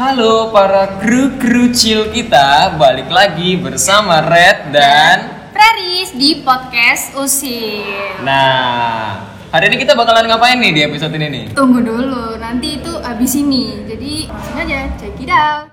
Halo 0.00 0.48
para 0.48 0.96
kru-kru 0.96 1.76
chill 1.76 2.08
kita, 2.08 2.72
balik 2.80 3.12
lagi 3.12 3.52
bersama 3.60 4.24
Red 4.24 4.72
dan 4.72 5.28
Preris 5.52 6.16
di 6.16 6.40
podcast 6.40 7.12
Usil. 7.20 7.84
Nah, 8.24 9.20
hari 9.52 9.68
ini 9.68 9.76
kita 9.76 9.92
bakalan 9.92 10.24
ngapain 10.24 10.56
nih 10.56 10.72
di 10.72 10.80
episode 10.88 11.12
ini 11.12 11.28
nih? 11.28 11.44
Tunggu 11.52 11.84
dulu, 11.84 12.32
nanti 12.40 12.80
itu 12.80 12.96
abis 12.96 13.44
ini. 13.44 13.84
Jadi 13.84 14.24
langsung 14.24 14.56
aja, 14.56 14.88
check 14.96 15.20
it 15.20 15.28
out. 15.28 15.68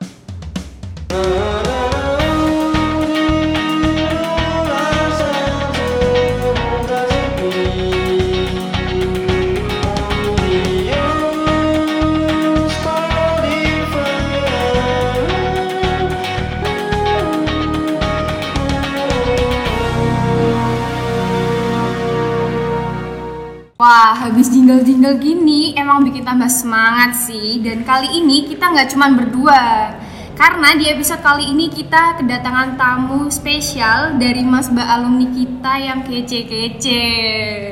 Wah, 23.97 24.13
habis 24.13 24.53
jingle-jingle 24.53 25.17
gini 25.17 25.73
emang 25.73 26.05
bikin 26.05 26.21
tambah 26.21 26.45
semangat 26.45 27.17
sih. 27.17 27.65
Dan 27.65 27.81
kali 27.81 28.21
ini 28.21 28.45
kita 28.45 28.69
nggak 28.69 28.93
cuman 28.93 29.17
berdua. 29.17 29.89
Karena 30.37 30.77
di 30.77 30.85
episode 30.85 31.25
kali 31.25 31.49
ini 31.49 31.65
kita 31.65 32.21
kedatangan 32.21 32.77
tamu 32.77 33.25
spesial 33.33 34.21
dari 34.21 34.45
Mas 34.45 34.69
Mbak 34.69 34.85
alumni 34.85 35.25
kita 35.33 35.73
yang 35.81 36.05
kece-kece. 36.05 37.05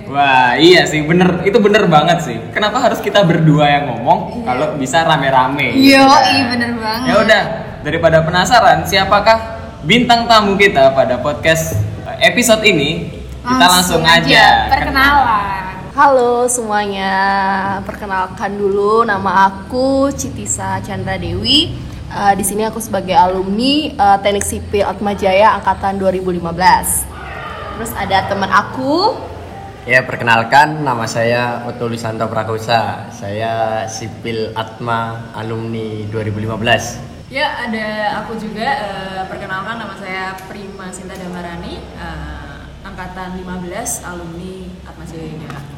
Wah, 0.09 0.57
iya 0.57 0.89
sih, 0.89 1.05
bener, 1.05 1.45
itu 1.45 1.61
bener 1.61 1.85
banget 1.85 2.25
sih. 2.25 2.41
Kenapa 2.49 2.81
harus 2.81 2.97
kita 3.05 3.21
berdua 3.21 3.69
yang 3.69 3.93
ngomong 3.93 4.49
kalau 4.49 4.73
bisa 4.81 5.05
rame-rame? 5.05 5.77
Yo, 5.77 5.93
gitu 5.93 6.09
kan? 6.09 6.23
iya 6.25 6.43
bener 6.49 6.71
banget. 6.73 7.05
Ya 7.05 7.15
udah, 7.21 7.43
daripada 7.85 8.25
penasaran 8.25 8.81
siapakah 8.81 9.61
bintang 9.85 10.25
tamu 10.25 10.57
kita 10.57 10.89
pada 10.89 11.21
podcast 11.21 11.77
eh, 12.09 12.33
episode 12.33 12.65
ini, 12.65 13.13
kita 13.45 13.65
langsung, 13.69 14.01
aja. 14.01 14.73
perkenalan. 14.73 15.64
Halo 15.95 16.43
semuanya, 16.51 17.15
perkenalkan 17.87 18.59
dulu 18.59 19.07
nama 19.07 19.47
aku 19.47 20.11
Citisa 20.11 20.83
Chandra 20.83 21.15
Dewi. 21.15 21.71
Eh, 22.11 22.33
di 22.35 22.43
sini 22.43 22.67
aku 22.67 22.83
sebagai 22.83 23.15
alumni 23.15 23.95
eh, 23.95 24.17
Teknik 24.19 24.43
Sipil 24.43 24.83
Atmajaya 24.83 25.55
angkatan 25.55 25.95
2015. 25.95 27.07
Terus 27.79 27.91
ada 27.95 28.27
teman 28.27 28.51
aku, 28.51 29.15
Ya, 29.85 30.01
perkenalkan 30.01 30.81
nama 30.81 31.05
saya 31.05 31.61
Oto 31.69 31.85
Lisanto 31.85 32.25
Prakosa. 32.25 33.05
Saya 33.13 33.85
sipil 33.87 34.51
Atma 34.57 35.29
alumni 35.31 36.03
2015. 36.11 37.31
Ya, 37.31 37.69
ada 37.69 38.19
aku 38.19 38.35
juga. 38.35 38.67
eh, 38.67 39.23
perkenalkan 39.31 39.79
nama 39.79 39.95
saya 39.95 40.35
Prima 40.51 40.91
Sinta 40.91 41.15
Damarani, 41.15 41.79
eh, 41.79 42.59
angkatan 42.83 43.39
15, 43.39 44.03
alumni 44.03 44.67
Atma 44.83 45.05
Jaya 45.07 45.39
Jakarta. 45.39 45.74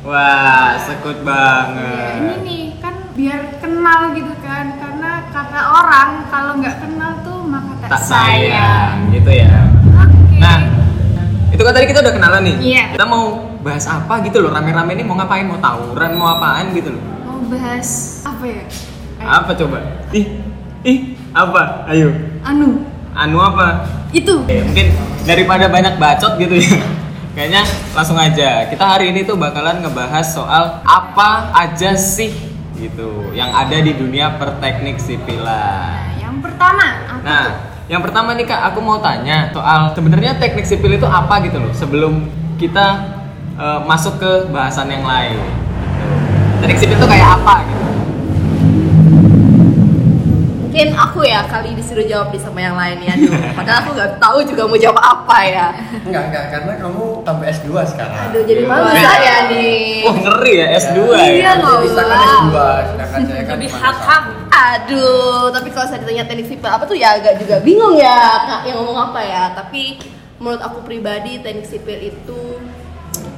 Wah, 0.00 0.80
sekut 0.80 1.20
Ya, 1.20 1.26
banget. 1.28 2.12
ini 2.16 2.34
nih 2.40 2.62
kan 2.80 2.94
biar 3.12 3.40
kenal 3.60 4.16
gitu 4.16 4.32
kan 4.40 4.72
karena 4.74 5.10
kata 5.28 5.60
orang 5.60 6.24
kalau 6.26 6.56
nggak 6.56 6.76
kenal 6.80 7.20
tuh 7.20 7.44
maka 7.44 7.84
tak, 7.84 7.88
Tak 7.90 8.02
sayang, 8.02 9.12
gitu 9.12 9.28
ya. 9.28 9.60
Oke. 10.00 10.40
Nah, 10.40 10.58
itu 11.52 11.60
kan 11.60 11.72
tadi 11.76 11.84
kita 11.84 12.00
udah 12.00 12.14
kenalan 12.16 12.42
nih. 12.42 12.56
Iya. 12.64 12.84
Kita 12.96 13.04
mau 13.04 13.24
bahas 13.60 13.84
apa 13.84 14.24
gitu 14.24 14.40
loh, 14.40 14.50
rame-rame 14.50 14.96
ini 14.96 15.04
mau 15.04 15.20
ngapain, 15.20 15.44
mau 15.44 15.60
tawuran, 15.60 16.16
mau 16.16 16.32
apaan 16.32 16.72
gitu 16.72 16.96
loh. 16.96 17.02
mau 17.20 17.38
bahas 17.52 17.88
apa 18.24 18.44
ya? 18.48 18.64
Ayo. 19.20 19.28
Apa 19.36 19.50
coba? 19.52 19.78
Ih, 20.16 20.26
ih, 20.80 20.98
apa? 21.36 21.84
Ayo. 21.84 22.08
Anu, 22.40 22.88
Anu 23.12 23.36
apa? 23.36 23.84
itu. 24.10 24.48
Eh, 24.48 24.64
mungkin 24.64 24.96
daripada 25.22 25.68
banyak 25.68 26.00
bacot 26.00 26.40
gitu 26.40 26.56
ya. 26.56 26.72
Kayaknya 27.40 27.64
langsung 27.96 28.20
aja. 28.20 28.68
Kita 28.68 28.84
hari 28.84 29.16
ini 29.16 29.24
tuh 29.24 29.32
bakalan 29.32 29.80
ngebahas 29.80 30.28
soal 30.28 30.84
apa 30.84 31.48
aja 31.56 31.96
sih 31.96 32.36
gitu 32.76 33.32
yang 33.32 33.48
ada 33.56 33.80
di 33.80 33.96
dunia 33.96 34.36
perteknik 34.36 35.00
sipilan. 35.00 35.48
Nah, 35.48 36.20
yang 36.20 36.36
pertama 36.44 36.84
apa 37.08 37.24
Nah, 37.24 37.44
tuh? 37.48 37.52
yang 37.88 38.04
pertama 38.04 38.36
nih 38.36 38.44
Kak, 38.44 38.60
aku 38.68 38.84
mau 38.84 39.00
tanya 39.00 39.48
soal 39.56 39.88
sebenarnya 39.96 40.36
teknik 40.36 40.68
sipil 40.68 41.00
itu 41.00 41.08
apa 41.08 41.40
gitu 41.40 41.56
loh 41.56 41.72
sebelum 41.72 42.28
kita 42.60 43.08
eh, 43.56 43.80
masuk 43.88 44.20
ke 44.20 44.52
bahasan 44.52 44.92
yang 44.92 45.08
lain. 45.08 45.40
Teknik 46.60 46.76
sipil 46.76 47.00
itu 47.00 47.08
kayak 47.08 47.40
apa 47.40 47.64
gitu? 47.64 47.89
Mungkin 50.70 50.94
aku 50.94 51.26
ya 51.26 51.42
kali 51.50 51.74
disuruh 51.74 52.06
jawab 52.06 52.30
di 52.30 52.38
sama 52.38 52.62
yang 52.62 52.78
lain 52.78 53.02
ya. 53.02 53.18
Aduh, 53.18 53.34
padahal 53.58 53.78
aku 53.82 53.90
nggak 53.98 54.10
tahu 54.22 54.38
juga 54.46 54.62
mau 54.70 54.78
jawab 54.78 55.02
apa 55.02 55.38
ya. 55.42 55.66
Enggak, 56.06 56.22
enggak, 56.30 56.44
karena 56.54 56.72
kamu 56.78 57.04
sampai 57.26 57.46
S2 57.50 57.68
sekarang. 57.90 58.20
Aduh, 58.30 58.42
jadi 58.46 58.62
malu 58.70 58.88
saya 58.94 59.34
nih. 59.50 60.06
Wah 60.06 60.14
ngeri 60.14 60.52
ya 60.54 60.66
S2 60.78 60.98
Iya 61.10 61.26
ya. 61.34 61.52
loh. 61.58 61.76
Bisa 61.82 62.02
kan 62.06 62.18
S2, 62.22 62.54
sedangkan 62.86 63.20
saya 63.26 63.42
kan 63.42 63.56
Lebih. 63.58 63.70
S1. 63.74 64.22
Aduh, 64.60 65.44
tapi 65.50 65.68
kalau 65.74 65.86
saya 65.90 65.98
ditanya 66.06 66.24
teknik 66.30 66.46
sipil 66.46 66.70
apa 66.70 66.84
tuh 66.86 66.94
ya 66.94 67.18
agak 67.18 67.34
juga 67.42 67.58
bingung 67.66 67.98
ya 67.98 68.18
kak 68.46 68.62
yang 68.70 68.78
ngomong 68.78 69.10
apa 69.10 69.20
ya. 69.26 69.44
Tapi 69.58 69.98
menurut 70.38 70.62
aku 70.62 70.86
pribadi 70.86 71.42
teknik 71.42 71.66
sipil 71.66 71.98
itu 71.98 72.62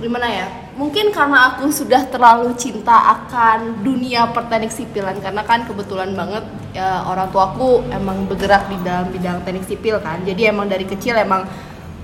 gimana 0.04 0.28
ya? 0.28 0.46
Mungkin 0.76 1.08
karena 1.16 1.56
aku 1.56 1.72
sudah 1.72 2.04
terlalu 2.12 2.52
cinta 2.60 2.92
akan 3.16 3.80
dunia 3.80 4.28
perteknik 4.36 4.68
sipilan 4.68 5.16
karena 5.24 5.40
kan 5.48 5.64
kebetulan 5.64 6.12
banget 6.12 6.44
ya, 6.72 7.06
orang 7.08 7.28
tuaku 7.32 7.84
emang 7.92 8.24
bergerak 8.26 8.68
di 8.68 8.76
dalam 8.84 9.08
bidang 9.12 9.44
teknik 9.44 9.64
sipil 9.68 10.00
kan. 10.00 10.20
Jadi 10.24 10.48
emang 10.48 10.68
dari 10.68 10.84
kecil 10.88 11.16
emang 11.16 11.46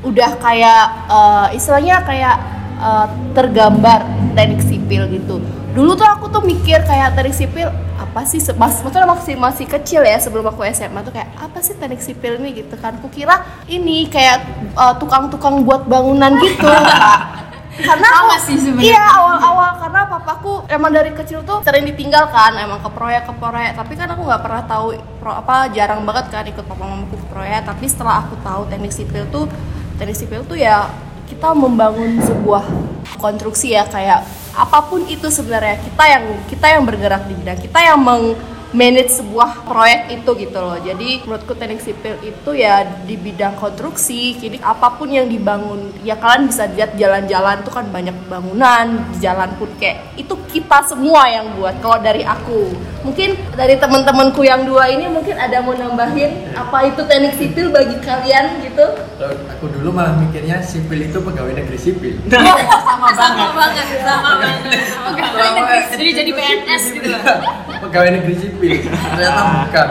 udah 0.04 0.30
kayak 0.38 0.84
eh, 1.10 1.46
istilahnya 1.58 2.04
kayak 2.04 2.36
eh, 2.78 3.06
tergambar 3.34 4.06
teknik 4.32 4.62
sipil 4.64 5.08
gitu. 5.10 5.40
Dulu 5.72 5.92
tuh 5.96 6.08
aku 6.08 6.30
tuh 6.30 6.42
mikir 6.44 6.80
kayak 6.84 7.18
teknik 7.18 7.36
sipil 7.36 7.68
apa 7.98 8.24
sih 8.24 8.40
mas 8.56 8.78
maksudnya 8.80 9.04
masih 9.04 9.34
masih 9.36 9.66
kecil 9.68 10.00
ya 10.00 10.16
sebelum 10.16 10.48
aku 10.48 10.62
SMA 10.70 11.02
tuh 11.02 11.12
kayak 11.12 11.28
apa 11.38 11.58
sih 11.60 11.74
teknik 11.76 12.00
sipil 12.00 12.38
ini 12.38 12.62
gitu 12.62 12.78
kan 12.78 12.96
kukira 13.02 13.42
ini 13.68 14.08
kayak 14.08 14.42
eh, 14.74 14.94
tukang-tukang 14.96 15.66
buat 15.66 15.84
bangunan 15.84 16.38
gitu 16.40 16.66
karena 17.78 18.08
Sama 18.10 18.34
aku- 18.34 18.44
sih 18.44 18.56
sebenarnya. 18.58 18.90
iya 18.90 19.04
awal-awal 19.14 19.70
karena 19.78 20.00
papaku 20.04 20.52
emang 20.66 20.90
dari 20.90 21.10
kecil 21.14 21.46
tuh 21.46 21.62
sering 21.62 21.86
ditinggalkan 21.86 22.58
emang 22.58 22.82
ke 22.82 22.90
proyek 22.90 23.22
ke 23.24 23.32
proyek. 23.34 23.72
Tapi 23.74 23.92
kan 23.94 24.08
aku 24.10 24.22
nggak 24.26 24.42
pernah 24.42 24.62
tahu 24.66 24.86
pro, 25.18 25.32
apa 25.32 25.70
jarang 25.70 26.02
banget 26.02 26.26
kan 26.28 26.42
ikut 26.42 26.64
papa 26.64 26.82
mamaku 26.82 27.14
ke 27.14 27.26
proyek. 27.30 27.62
Tapi 27.62 27.84
setelah 27.86 28.26
aku 28.26 28.34
tahu 28.40 28.66
teknik 28.66 28.90
sipil 28.90 29.24
tuh 29.30 29.46
teknik 29.96 30.16
sipil 30.16 30.42
tuh 30.42 30.58
ya 30.58 30.90
kita 31.28 31.52
membangun 31.52 32.18
sebuah 32.18 32.64
konstruksi 33.16 33.72
ya. 33.72 33.86
Kayak 33.86 34.26
apa 34.52 34.78
pun 34.84 35.06
itu 35.06 35.30
sebenarnya. 35.30 35.78
Kita 35.78 36.04
yang 36.04 36.24
kita 36.50 36.66
yang 36.66 36.82
bergerak 36.82 37.22
di 37.26 37.34
bidang. 37.36 37.58
Kita 37.58 37.78
yang 37.78 37.98
meng 38.00 38.34
manage 38.76 39.16
sebuah 39.16 39.64
proyek 39.64 40.20
itu 40.20 40.30
gitu 40.44 40.58
loh. 40.60 40.76
Jadi 40.76 41.24
menurutku 41.24 41.56
teknik 41.56 41.80
sipil 41.80 42.20
itu 42.20 42.50
ya 42.52 42.84
di 43.04 43.16
bidang 43.16 43.56
konstruksi 43.56 44.36
kini 44.36 44.60
apa 44.60 44.92
pun 45.00 45.08
yang 45.08 45.24
dibangun 45.28 45.88
ya 46.04 46.20
kalian 46.20 46.52
bisa 46.52 46.68
lihat 46.76 46.92
jalan-jalan 47.00 47.64
tuh 47.64 47.72
kan 47.72 47.88
banyak 47.88 48.16
bangunan 48.28 49.08
di 49.14 49.24
jalan 49.24 49.48
pun 49.56 49.72
kayak 49.80 50.12
itu 50.20 50.34
kita 50.52 50.84
semua 50.84 51.24
yang 51.32 51.48
buat 51.56 51.80
kalau 51.80 51.98
dari 52.00 52.24
aku 52.24 52.72
mungkin 53.08 53.40
dari 53.56 53.80
teman-temanku 53.80 54.44
yang 54.44 54.68
dua 54.68 54.92
ini 54.92 55.08
mungkin 55.08 55.32
ada 55.32 55.64
mau 55.64 55.72
nambahin 55.72 56.52
apa 56.52 56.92
itu 56.92 57.00
teknik 57.08 57.34
sipil 57.40 57.72
bagi 57.72 57.96
kalian 58.04 58.60
gitu 58.60 58.84
aku 59.58 59.66
dulu 59.72 59.90
malah 59.90 60.14
mikirnya 60.20 60.60
sipil 60.62 61.00
itu 61.02 61.18
pegawai 61.18 61.50
negeri 61.50 61.78
sipil. 61.80 62.14
Sama 63.18 63.46
banget, 63.56 63.86
sama 64.06 64.38
banget. 64.38 64.54
Jadi 65.98 66.10
jadi 66.14 66.30
PNS 66.30 66.84
gitu 66.94 67.08
loh. 67.10 67.22
pegawai 67.82 68.10
negeri 68.20 68.34
sipil. 68.38 68.86
Ternyata 68.86 69.42
bukan. 69.66 69.88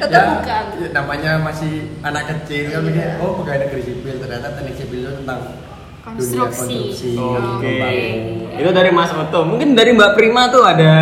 Ternyata 0.00 0.32
bukan. 0.40 0.62
ya, 0.80 0.88
namanya 0.96 1.32
masih 1.44 1.92
anak 2.00 2.24
kecil 2.32 2.72
kan 2.72 2.80
mikir, 2.84 3.20
oh 3.20 3.36
pegawai 3.42 3.60
negeri 3.68 3.82
sipil. 3.84 4.14
Ternyata 4.24 4.46
teknik 4.56 4.74
sipil 4.80 4.98
itu 5.04 5.12
tentang 5.20 5.40
dunia 5.44 6.48
Konstruksi. 6.48 6.56
konstruksi. 6.56 7.10
Oke. 7.20 7.36
membangun. 7.68 8.60
Itu 8.60 8.70
dari 8.72 8.90
Mas 8.92 9.10
Oto. 9.12 9.40
Mungkin 9.44 9.68
dari 9.76 9.90
Mbak 9.92 10.12
Prima 10.16 10.48
tuh 10.48 10.64
ada 10.64 10.92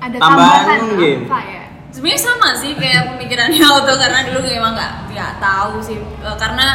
Ada 0.00 0.16
tambahan 0.16 0.64
tambahan 0.66 0.80
apa 1.22 1.38
ya? 1.44 1.62
Sebenarnya 1.90 2.20
sama 2.22 2.48
sih 2.54 2.72
kayak 2.72 3.02
pemikirannya 3.10 3.60
Auto 3.70 3.94
karena 3.94 4.20
dulu 4.24 4.38
emang 4.44 4.72
nggak 4.72 4.92
nggak 5.10 5.32
tahu 5.38 5.74
sih 5.80 5.98
Eh, 5.98 6.36
karena 6.36 6.66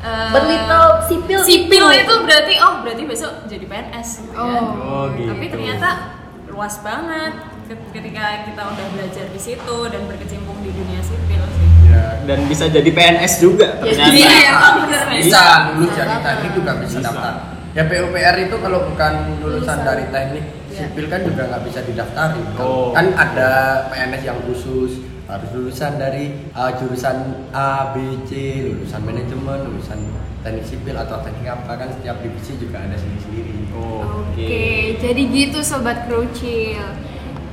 eh, 0.00 0.30
berlittle 0.30 0.86
sipil 1.02 1.40
sipil 1.40 1.86
itu 1.90 2.14
berarti 2.20 2.54
oh 2.58 2.74
berarti 2.80 3.02
besok 3.04 3.46
jadi 3.46 3.64
PNS 3.64 4.08
gitu 4.22 4.34
kan. 4.34 4.44
Oh. 4.44 4.68
Oh 4.76 5.04
gitu. 5.12 5.28
Tapi 5.28 5.44
ternyata 5.48 5.88
luas 6.46 6.74
banget 6.80 7.32
ket- 7.66 7.88
ketika 7.92 8.24
kita 8.44 8.62
udah 8.64 8.86
belajar 8.90 9.24
di 9.26 9.38
situ 9.38 9.76
dan 9.86 10.02
berkecimpung 10.04 10.58
di 10.60 10.70
dunia 10.70 11.00
sipil 11.00 11.42
sih. 11.48 11.68
Ya, 11.86 12.20
dan 12.24 12.44
bisa 12.44 12.66
jadi 12.66 12.90
PNS 12.90 13.32
juga 13.38 13.78
ternyata. 13.78 14.10
Iya, 14.10 14.52
bener 14.82 15.02
nih. 15.06 15.18
bisa 15.22 15.42
Bisa 15.78 15.92
jadi 15.94 16.04
banget. 16.10 16.22
teknik 16.26 16.52
juga 16.52 16.70
bisa 16.76 16.96
Bisa. 16.98 17.06
daftar 17.06 17.34
ya 17.70 17.84
PUPR 17.84 18.36
itu 18.40 18.56
kalau 18.56 18.78
bukan 18.86 19.12
lulusan 19.36 19.44
Lulusan. 19.44 19.78
dari 19.80 20.04
teknik 20.08 20.44
Iya. 20.44 20.65
Sipil 20.76 21.08
kan 21.08 21.24
juga 21.24 21.42
nggak 21.48 21.62
bisa 21.64 21.80
didaftari 21.82 22.42
Oh. 22.60 22.92
kan 22.92 23.16
ada 23.16 23.50
PNS 23.88 24.22
yang 24.28 24.38
khusus 24.44 25.00
harus 25.26 25.48
lulusan 25.50 25.98
dari 25.98 26.30
uh, 26.54 26.70
jurusan 26.78 27.50
A, 27.50 27.90
B, 27.90 28.22
C, 28.30 28.62
lulusan 28.62 29.02
manajemen, 29.02 29.58
lulusan 29.66 29.98
teknik 30.46 30.62
sipil 30.62 30.94
atau 30.94 31.18
teknik 31.18 31.50
apa 31.50 31.72
kan 31.74 31.88
setiap 31.90 32.22
divisi 32.22 32.54
juga 32.54 32.78
ada 32.86 32.94
sendiri-sendiri. 32.94 33.66
Oke, 33.74 34.94
jadi 35.02 35.22
gitu 35.26 35.58
sobat 35.66 36.06
krucil. 36.06 36.78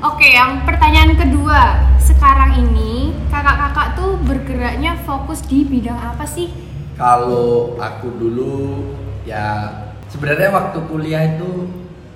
Oke, 0.04 0.36
yang 0.36 0.62
pertanyaan 0.68 1.18
kedua. 1.18 1.82
Sekarang 1.98 2.60
ini 2.60 3.16
kakak-kakak 3.34 3.98
tuh 3.98 4.20
bergeraknya 4.22 5.00
fokus 5.08 5.42
di 5.48 5.66
bidang 5.66 5.98
apa 5.98 6.28
sih? 6.30 6.54
Kalau 6.94 7.74
aku 7.82 8.14
dulu 8.22 8.86
ya 9.26 9.72
sebenarnya 10.14 10.54
waktu 10.54 10.78
kuliah 10.86 11.24
itu 11.34 11.66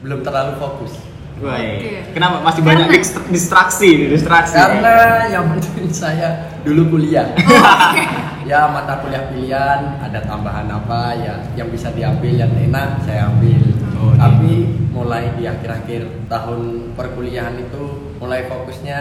belum 0.07 0.23
terlalu 0.23 0.55
fokus. 0.55 0.95
Oke. 1.37 2.17
kenapa 2.17 2.41
masih 2.41 2.65
banyak 2.65 2.89
Karena- 2.89 2.97
dist- 2.97 3.29
distraksi, 3.29 4.09
distraksi. 4.09 4.57
Karena 4.57 5.27
yang 5.29 5.53
penting 5.53 5.91
saya 6.01 6.49
dulu 6.65 6.97
kuliah. 6.97 7.29
ya 8.49 8.65
mata 8.73 9.05
kuliah 9.05 9.29
pilihan 9.29 10.01
ada 10.01 10.17
tambahan 10.25 10.65
apa 10.65 11.13
ya 11.13 11.35
yang 11.53 11.69
bisa 11.69 11.93
diambil 11.93 12.33
yang 12.33 12.49
enak 12.49 13.05
saya 13.05 13.29
ambil. 13.29 13.61
Oh, 14.01 14.17
Tapi 14.17 14.65
mulai 14.89 15.29
di 15.37 15.45
akhir-akhir 15.45 16.25
tahun 16.25 16.93
perkuliahan 16.97 17.53
itu 17.59 17.83
mulai 18.17 18.49
fokusnya 18.49 18.99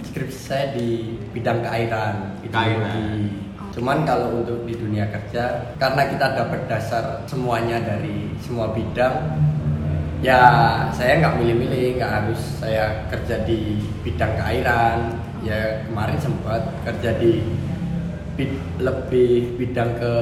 skripsi 0.00 0.40
saya 0.40 0.66
di 0.72 1.18
bidang 1.36 1.60
keairan, 1.60 2.40
hidrologi. 2.40 3.36
Cuman 3.76 4.08
kalau 4.08 4.40
untuk 4.40 4.64
di 4.64 4.72
dunia 4.72 5.12
kerja 5.12 5.76
karena 5.76 6.08
kita 6.08 6.40
dapat 6.40 6.64
dasar 6.64 7.20
semuanya 7.28 7.84
dari 7.84 8.32
semua 8.40 8.72
bidang 8.72 9.12
ya 10.24 10.40
saya 10.92 11.20
nggak 11.20 11.36
milih-milih 11.40 12.00
nggak 12.00 12.12
harus 12.22 12.40
saya 12.60 13.06
kerja 13.12 13.44
di 13.44 13.80
bidang 14.04 14.32
keairan. 14.36 14.98
Ya 15.44 15.86
kemarin 15.86 16.18
sempat 16.18 16.62
kerja 16.82 17.14
di 17.22 17.44
bid- 18.34 18.64
lebih 18.82 19.56
bidang 19.56 19.94
ke 19.96 20.14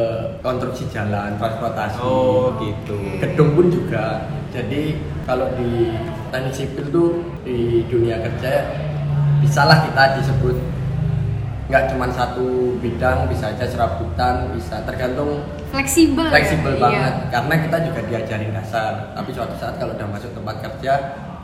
konstruksi 0.44 0.84
jalan 0.92 1.34
transportasi. 1.40 1.98
Oh, 2.02 2.54
gitu. 2.60 2.98
gedung 3.18 3.56
pun 3.56 3.66
juga. 3.72 4.28
Jadi 4.54 5.00
kalau 5.26 5.50
di 5.58 5.90
teknik 6.30 6.54
sipil 6.54 6.86
tuh 6.94 7.10
di 7.42 7.82
dunia 7.90 8.22
kerja 8.22 8.70
bisalah 9.42 9.82
kita 9.86 10.20
disebut 10.20 10.56
nggak 11.68 11.84
cuma 11.90 12.06
satu 12.12 12.76
bidang 12.78 13.26
bisa 13.26 13.50
aja 13.50 13.64
serabutan 13.64 14.52
bisa 14.52 14.84
tergantung 14.84 15.42
Fleksibel. 15.74 16.24
ya? 16.24 16.32
fleksibel 16.32 16.72
Iya. 16.72 16.80
banget 16.80 17.14
karena 17.28 17.54
kita 17.60 17.76
juga 17.82 18.00
diajarin 18.04 18.52
dasar 18.52 18.92
tapi 19.12 19.30
suatu 19.30 19.54
saat 19.56 19.74
kalau 19.74 19.92
udah 19.92 20.08
masuk 20.08 20.30
tempat 20.32 20.56
kerja 20.60 20.92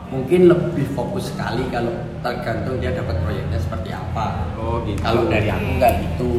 mungkin 0.07 0.47
lebih 0.47 0.87
fokus 0.91 1.29
sekali 1.29 1.67
kalau 1.67 1.91
tergantung 2.19 2.75
dia 2.77 2.91
dapat 2.91 3.15
proyeknya 3.19 3.55
seperti 3.57 3.91
apa 3.91 4.47
Oh, 4.55 4.83
gitu. 4.83 4.99
kalau 4.99 5.27
dari 5.27 5.47
aku 5.47 5.69
nggak 5.77 5.93
gitu 6.01 6.31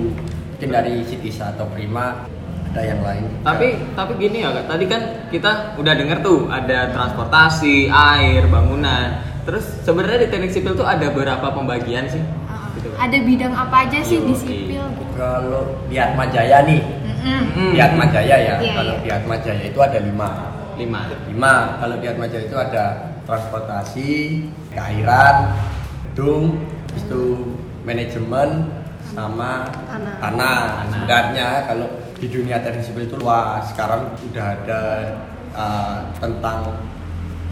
mungkin 0.53 0.69
dari 0.71 0.95
Sitisa 1.03 1.51
atau 1.51 1.67
Prima 1.69 2.25
ada 2.67 2.81
yang 2.81 3.01
lain 3.01 3.29
Tapi 3.43 3.67
tapi 3.93 4.13
gini 4.17 4.41
ya 4.41 4.49
kak, 4.51 4.65
tadi 4.67 4.85
kan 4.87 5.03
kita 5.29 5.77
udah 5.77 5.93
denger 5.93 6.19
tuh 6.21 6.49
ada 6.49 6.89
transportasi, 6.89 7.85
air, 7.87 8.49
bangunan. 8.49 9.13
Terus 9.43 9.83
sebenarnya 9.83 10.25
di 10.25 10.29
teknik 10.31 10.49
sipil 10.49 10.73
tuh 10.73 10.87
ada 10.87 11.11
berapa 11.11 11.43
pembagian 11.45 12.09
sih? 12.09 12.23
Gitu 12.73 12.89
kan? 12.89 12.99
Ada 13.05 13.19
bidang 13.21 13.53
apa 13.53 13.77
aja 13.85 13.99
sih 14.01 14.19
di 14.21 14.35
sipil? 14.35 14.85
kalau 15.13 15.63
di 15.87 15.97
Atma 15.97 16.25
Jaya 16.25 16.65
nih 16.65 16.81
Mm-mm. 16.81 17.43
Hmm, 17.53 17.71
di 17.71 17.79
Atma 17.79 18.05
Jaya 18.09 18.37
ya 18.39 18.57
Iya, 18.59 18.73
kalau 18.75 18.95
iya. 18.95 19.03
di 19.05 19.09
Atma 19.13 19.37
Jaya 19.39 19.63
itu 19.63 19.79
ada 19.79 19.99
lima 20.01 20.31
lima. 20.75 21.01
lima 21.29 21.55
kalau 21.77 21.97
di 22.01 22.07
Atma 22.09 22.27
Jaya 22.27 22.45
itu 22.49 22.57
ada 22.57 22.85
transportasi 23.29 24.11
keairan 24.73 25.53
gedung 26.09 26.65
habis 26.89 27.05
itu 27.05 27.25
manajemen 27.85 28.49
sama 29.13 29.69
Tanah. 29.85 30.15
tanah 30.19 30.61
sebenarnya 30.89 31.49
kalau 31.69 31.87
di 32.17 32.27
dunia 32.27 32.57
teknik 32.61 32.87
sipil 32.87 33.05
itu 33.05 33.17
luas 33.19 33.69
sekarang 33.69 34.09
udah 34.33 34.47
ada 34.57 34.83
uh, 35.53 35.97
tentang 36.17 36.73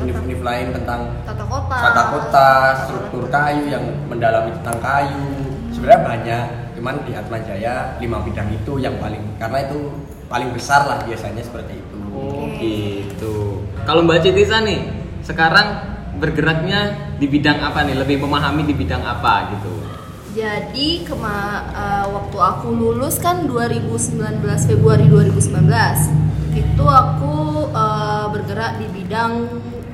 univ-univ 0.00 0.40
lain 0.40 0.66
tentang 0.72 1.00
tata 1.28 1.44
kota 1.44 1.76
tata 1.76 2.02
kota, 2.12 2.48
struktur 2.86 3.24
kayu 3.28 3.68
yang 3.68 3.84
mendalami 4.08 4.50
tentang 4.60 4.78
kayu. 4.80 5.26
Sebenarnya 5.70 6.02
banyak, 6.02 6.44
cuman 6.76 6.94
di 7.06 7.12
Atma 7.14 7.38
Jaya 7.44 7.94
lima 8.02 8.18
bidang 8.24 8.48
itu 8.50 8.72
yang 8.80 8.98
paling 8.98 9.22
karena 9.38 9.68
itu 9.68 9.78
paling 10.26 10.50
besar 10.54 10.86
lah 10.86 10.98
biasanya 11.04 11.42
seperti 11.44 11.78
itu. 11.78 11.98
Oh 12.10 12.46
gitu. 12.58 13.64
Kalau 13.86 14.02
Mbak 14.06 14.20
Citisa 14.22 14.62
nih, 14.62 14.86
sekarang 15.22 15.90
bergeraknya 16.20 17.14
di 17.18 17.26
bidang 17.26 17.58
apa 17.62 17.86
nih? 17.86 17.96
Lebih 17.98 18.22
memahami 18.22 18.66
di 18.66 18.74
bidang 18.74 19.02
apa 19.02 19.50
gitu? 19.56 19.72
Jadi 20.30 21.02
kema 21.02 21.66
eh, 21.74 22.06
waktu 22.06 22.38
aku 22.38 22.70
lulus 22.70 23.18
kan 23.18 23.50
2019 23.50 24.46
Februari 24.70 25.10
2019 25.10 26.54
itu 26.54 26.84
aku 26.86 27.66
eh, 27.74 28.26
bergerak 28.30 28.78
di 28.78 28.86
bidang 28.94 29.32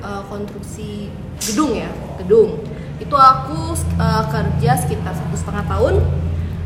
eh, 0.07 0.21
konstruksi 0.25 1.11
gedung 1.43 1.75
ya 1.75 1.91
gedung 2.17 2.63
itu 2.97 3.13
aku 3.13 3.57
eh, 3.75 4.23
kerja 4.27 4.71
sekitar 4.75 5.11
satu 5.11 5.35
setengah 5.35 5.67
tahun 5.67 5.95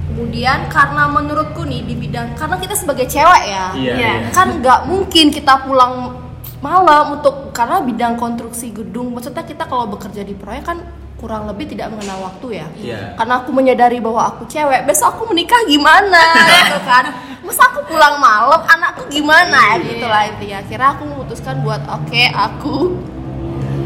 kemudian 0.08 0.68
karena 0.68 1.08
menurutku 1.08 1.64
nih 1.64 1.82
di 1.82 1.96
bidang 1.98 2.36
karena 2.36 2.56
kita 2.56 2.76
sebagai 2.76 3.08
cewek 3.08 3.44
ya 3.46 3.66
Iya, 3.72 3.94
Iya. 3.94 3.94
iya. 3.96 4.30
kan 4.30 4.60
nggak 4.60 4.80
mungkin 4.86 5.32
kita 5.32 5.64
pulang 5.64 6.20
malam 6.60 7.18
untuk 7.18 7.50
karena 7.52 7.82
bidang 7.82 8.16
konstruksi 8.16 8.70
gedung 8.70 9.12
maksudnya 9.12 9.42
kita 9.42 9.66
kalau 9.66 9.88
bekerja 9.88 10.22
di 10.22 10.36
proyek 10.36 10.62
kan 10.64 10.78
kurang 11.16 11.46
lebih 11.46 11.70
tidak 11.70 11.90
mengenal 11.90 12.28
waktu 12.28 12.48
ya 12.56 12.68
Iya. 12.76 13.00
karena 13.16 13.34
aku 13.40 13.50
menyadari 13.52 13.98
bahwa 13.98 14.22
aku 14.28 14.44
cewek 14.46 14.84
besok 14.84 15.16
aku 15.16 15.30
menikah 15.30 15.58
gimana 15.64 16.22
gitu 16.60 16.80
kan 16.84 17.06
masa 17.42 17.66
aku 17.66 17.82
pulang 17.86 18.18
malam 18.18 18.62
anakku 18.64 19.08
gimana 19.08 19.80
Iya. 19.80 19.86
gitu 19.88 20.06
lah 20.06 20.28
intinya 20.28 20.58
akhirnya 20.60 20.90
aku 20.92 21.04
memutuskan 21.08 21.56
buat 21.62 21.82
oke 21.88 22.24
aku 22.28 22.76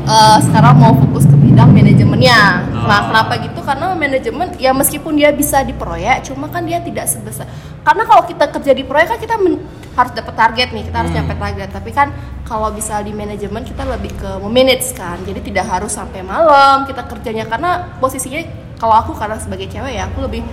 eh, 0.05 0.37
sekarang 0.41 0.73
mau 0.77 0.93
fokus 0.95 1.25
ke 1.25 1.35
bidang 1.35 1.69
manajemennya. 1.69 2.39
Nah 2.85 2.99
Oh. 3.01 3.03
kenapa 3.09 3.33
gitu? 3.41 3.59
Karena 3.59 3.91
manajemen 3.91 4.47
ya 4.55 4.71
meskipun 4.71 5.13
dia 5.13 5.29
bisa 5.29 5.61
di 5.61 5.73
proyek 5.73 6.25
cuma 6.25 6.47
kan 6.47 6.61
dia 6.61 6.77
tidak 6.79 7.05
sebesar. 7.05 7.49
Karena 7.81 8.05
kalau 8.05 8.23
kita 8.23 8.45
kerja 8.49 8.71
di 8.71 8.83
proyek 8.83 9.07
kan 9.09 9.19
kita 9.19 9.35
men- 9.37 9.61
harus 9.95 10.11
dapat 10.11 10.35
target 10.35 10.67
nih 10.69 10.83
kita 10.85 10.97
harus 10.97 11.11
Hmm. 11.11 11.17
nyampe 11.23 11.33
target. 11.35 11.69
Tapi 11.71 11.89
kan 11.89 12.07
kalau 12.43 12.69
bisa 12.69 12.99
di 12.99 13.09
manajemen 13.09 13.63
kita 13.63 13.83
lebih 13.83 14.11
ke 14.13 14.29
memanage 14.39 14.93
kan. 14.93 15.17
Jadi 15.21 15.39
tidak 15.41 15.65
harus 15.65 15.89
sampai 15.89 16.21
malam 16.21 16.85
kita 16.85 17.01
kerjanya. 17.03 17.45
Karena 17.45 17.97
posisinya 17.97 18.43
kalau 18.75 18.95
aku 18.99 19.15
karena 19.15 19.39
sebagai 19.39 19.65
cewek 19.65 19.95
ya 19.95 20.05
aku 20.05 20.21
lebih 20.21 20.43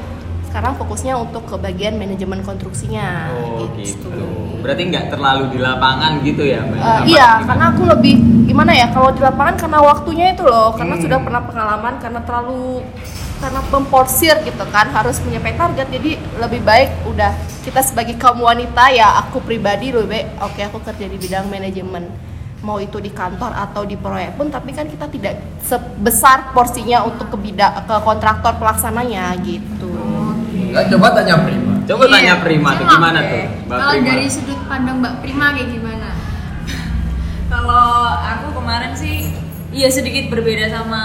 sekarang 0.53 0.77
fokusnya 0.77 1.17
untuk 1.17 1.49
ke 1.49 1.57
bagian 1.57 1.97
manajemen 1.97 2.45
konstruksinya 2.45 3.33
Oh 3.33 3.73
gitu. 3.81 4.13
Berarti 4.61 4.83
nggak 4.93 5.09
terlalu 5.09 5.57
di 5.57 5.59
lapangan 5.65 6.21
gitu 6.21 6.45
ya 6.45 6.61
Mbak? 6.61 6.77
Apa 6.77 7.09
iya, 7.09 7.29
gimana? 7.41 7.47
karena 7.49 7.65
aku 7.73 7.83
lebih 7.89 8.15
gimana 8.45 8.73
ya 8.77 8.87
kalau 8.93 9.11
di 9.17 9.21
lapangan 9.25 9.57
karena 9.57 9.79
waktunya 9.81 10.27
itu 10.37 10.45
loh, 10.45 10.77
karena 10.77 11.01
Hmm. 11.01 11.05
sudah 11.09 11.19
pernah 11.25 11.43
pengalaman 11.49 11.95
karena 12.05 12.21
terlalu 12.21 12.85
karena 13.41 13.61
memporsir 13.73 14.37
gitu 14.45 14.65
kan 14.71 14.87
harus 14.93 15.19
mencapai 15.25 15.57
target 15.57 15.89
jadi 15.89 16.11
lebih 16.39 16.61
baik 16.63 16.95
udah 17.11 17.33
kita 17.65 17.81
sebagai 17.83 18.15
kaum 18.15 18.39
wanita 18.39 18.93
ya 18.95 19.19
aku 19.25 19.43
pribadi 19.43 19.91
lebih 19.91 20.07
baik 20.15 20.27
oke 20.39 20.61
aku 20.63 20.79
kerja 20.85 21.11
di 21.11 21.17
bidang 21.19 21.51
manajemen 21.51 22.07
mau 22.63 22.79
itu 22.79 23.03
di 23.03 23.11
kantor 23.11 23.51
atau 23.51 23.83
di 23.83 23.99
proyek 23.99 24.39
pun 24.39 24.47
tapi 24.47 24.71
kan 24.71 24.87
kita 24.87 25.11
tidak 25.11 25.43
sebesar 25.59 26.55
porsinya 26.55 27.03
untuk 27.03 27.35
ke 27.35 27.51
bidang 27.51 27.83
ke 27.83 27.97
kontraktor 28.07 28.55
pelaksananya 28.63 29.35
gitu 29.43 29.91
Nah, 30.73 30.85
coba 30.89 31.07
tanya 31.13 31.37
Prima. 31.39 31.73
Coba 31.83 32.05
tanya 32.09 32.25
Iya. 32.31 32.35
Prima 32.39 32.71
tuh 32.73 32.87
gimana 32.87 33.19
oke. 33.19 33.29
tuh 33.29 33.45
Mbak 33.63 33.77
Kalau 33.77 33.93
Prima? 33.93 34.07
dari 34.09 34.27
sudut 34.27 34.61
pandang 34.65 34.97
Mbak 34.99 35.15
Prima 35.19 35.47
kayak 35.53 35.69
gimana? 35.71 36.09
Kalau 37.53 37.87
aku 38.09 38.47
kemarin 38.55 38.93
sih 38.93 39.17
iya 39.71 39.89
sedikit 39.89 40.29
berbeda 40.29 40.69
sama 40.69 41.03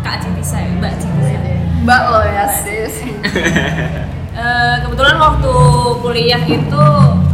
Kak 0.00 0.20
Citisa 0.20 0.58
ya, 0.58 0.72
Mbak 0.74 0.92
Citisa. 0.94 1.38
mbak 1.80 2.02
lo 2.06 2.20
ya 2.22 2.46
sis 2.48 2.94
Eh, 4.32 4.76
kebetulan 4.80 5.20
waktu 5.20 5.52
kuliah 6.00 6.40
itu 6.40 6.86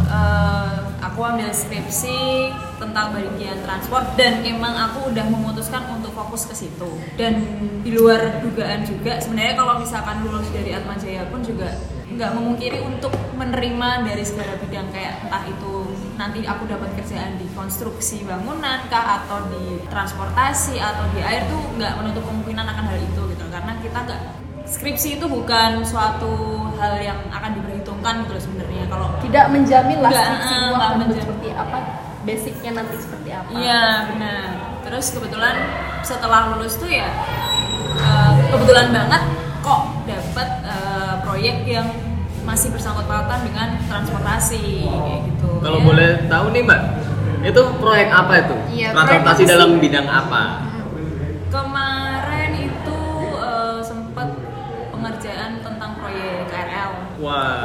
eh, 0.09 0.71
aku 0.99 1.21
ambil 1.23 1.47
skripsi 1.49 2.51
tentang 2.99 3.15
bagian 3.15 3.59
transport 3.63 4.07
dan 4.19 4.43
emang 4.43 4.75
aku 4.75 5.15
udah 5.15 5.23
memutuskan 5.31 5.87
untuk 5.95 6.11
fokus 6.19 6.51
ke 6.51 6.55
situ. 6.67 6.91
Dan 7.15 7.47
di 7.87 7.95
luar 7.95 8.43
dugaan 8.43 8.83
juga 8.83 9.23
sebenarnya 9.23 9.55
kalau 9.55 9.79
misalkan 9.79 10.27
lulus 10.27 10.51
dari 10.51 10.75
Atma 10.75 10.99
Jaya 10.99 11.23
pun 11.31 11.39
juga 11.39 11.79
nggak 12.11 12.31
memungkiri 12.35 12.83
untuk 12.83 13.15
menerima 13.39 14.03
dari 14.03 14.27
segala 14.27 14.59
bidang 14.59 14.91
kayak 14.91 15.23
entah 15.23 15.47
itu 15.47 15.95
nanti 16.19 16.43
aku 16.43 16.67
dapat 16.67 16.91
kerjaan 16.99 17.39
di 17.39 17.47
konstruksi 17.55 18.27
bangunan 18.27 18.83
kah 18.91 19.23
atau 19.23 19.47
di 19.47 19.79
transportasi 19.87 20.83
atau 20.83 21.07
di 21.15 21.23
air 21.23 21.47
tuh 21.47 21.79
nggak 21.79 22.03
menutup 22.03 22.27
kemungkinan 22.27 22.67
akan 22.67 22.83
hal 22.83 22.99
itu 22.99 23.23
gitu. 23.31 23.45
Karena 23.47 23.79
kita 23.79 23.99
nggak 24.11 24.21
skripsi 24.67 25.23
itu 25.23 25.27
bukan 25.31 25.87
suatu 25.87 26.67
hal 26.83 26.99
yang 26.99 27.31
akan 27.31 27.63
diperhitungkan 27.63 28.27
gitu 28.27 28.33
loh 28.35 28.43
sebenarnya. 28.43 28.85
Kalau 28.91 29.07
tidak 29.23 29.47
menjamin 29.55 30.03
lah 30.03 30.11
skripsi 30.11 30.51
eh, 30.51 30.67
akan 30.75 30.95
menjamin. 30.99 31.23
seperti 31.23 31.49
apa 31.55 31.79
basicnya 32.29 32.71
nanti 32.77 32.97
seperti 33.01 33.29
apa 33.33 33.49
iya 33.51 33.83
benar 34.13 34.49
terus 34.85 35.07
kebetulan 35.11 35.57
setelah 36.05 36.53
lulus 36.53 36.77
tuh 36.77 36.87
ya 36.87 37.09
eh, 37.97 38.33
kebetulan 38.49 38.93
banget 38.93 39.23
kok 39.61 39.83
dapat 40.05 40.49
eh, 40.65 41.15
proyek 41.25 41.57
yang 41.65 41.89
masih 42.45 42.73
bersangkut 42.73 43.05
pautan 43.05 43.45
dengan 43.45 43.77
transportasi 43.85 44.89
kayak 44.89 45.21
gitu. 45.29 45.61
Kalau 45.61 45.79
Ya. 45.79 45.85
boleh 45.85 46.09
tahu 46.33 46.47
nih 46.49 46.63
Mbak, 46.65 46.81
itu 47.45 47.63
proyek 47.77 48.09
apa 48.09 48.33
itu? 48.41 48.57
Iya, 48.73 48.89
Transportasi 48.97 49.43
dalam 49.45 49.77
bidang 49.77 50.09
apa? 50.09 50.65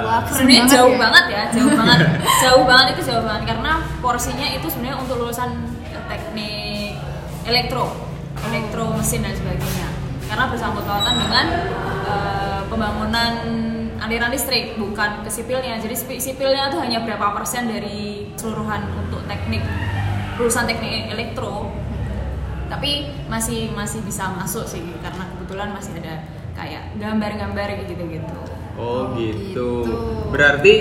Wah. 0.04 0.22
Sebenarnya 0.28 0.64
banget 0.64 0.76
jauh 0.76 0.94
ya. 0.94 1.00
banget 1.00 1.26
ya, 1.30 1.44
jauh 1.54 1.72
banget, 1.80 2.00
jauh 2.42 2.64
banget 2.66 2.86
itu 2.96 3.02
jauh 3.10 3.24
banget 3.24 3.44
karena 3.50 3.72
porsinya 4.00 4.48
itu 4.50 4.68
sebenarnya 4.70 4.98
untuk 5.02 5.16
lulusan 5.22 5.50
teknik 6.10 7.00
elektro, 7.44 7.86
elektro 8.48 8.84
mesin 8.96 9.22
dan 9.26 9.34
sebagainya. 9.36 9.88
Karena 10.30 10.50
bersangkut 10.50 10.84
pautan 10.88 11.16
dengan 11.20 11.46
eh, 12.08 12.62
pembangunan 12.72 13.34
aliran 14.04 14.32
listrik, 14.34 14.76
bukan 14.76 15.24
ke 15.24 15.30
sipilnya. 15.30 15.80
Jadi 15.80 15.96
sipi- 15.96 16.22
sipilnya 16.22 16.74
itu 16.74 16.78
hanya 16.82 17.06
berapa 17.06 17.32
persen 17.38 17.70
dari 17.70 18.32
keseluruhan 18.36 18.82
untuk 19.00 19.24
teknik 19.30 19.62
lulusan 20.34 20.66
teknik 20.66 21.14
elektro 21.14 21.70
tapi 22.74 23.06
masih 23.30 23.70
masih 23.78 24.02
bisa 24.02 24.34
masuk 24.34 24.66
sih 24.66 24.82
karena 25.06 25.30
kebetulan 25.30 25.70
masih 25.78 25.94
ada 26.02 26.26
kayak 26.58 26.90
gambar-gambar 26.98 27.86
gitu-gitu. 27.86 28.40
Oh 28.76 29.14
gitu. 29.14 29.86
gitu. 29.86 29.96
Berarti 30.30 30.74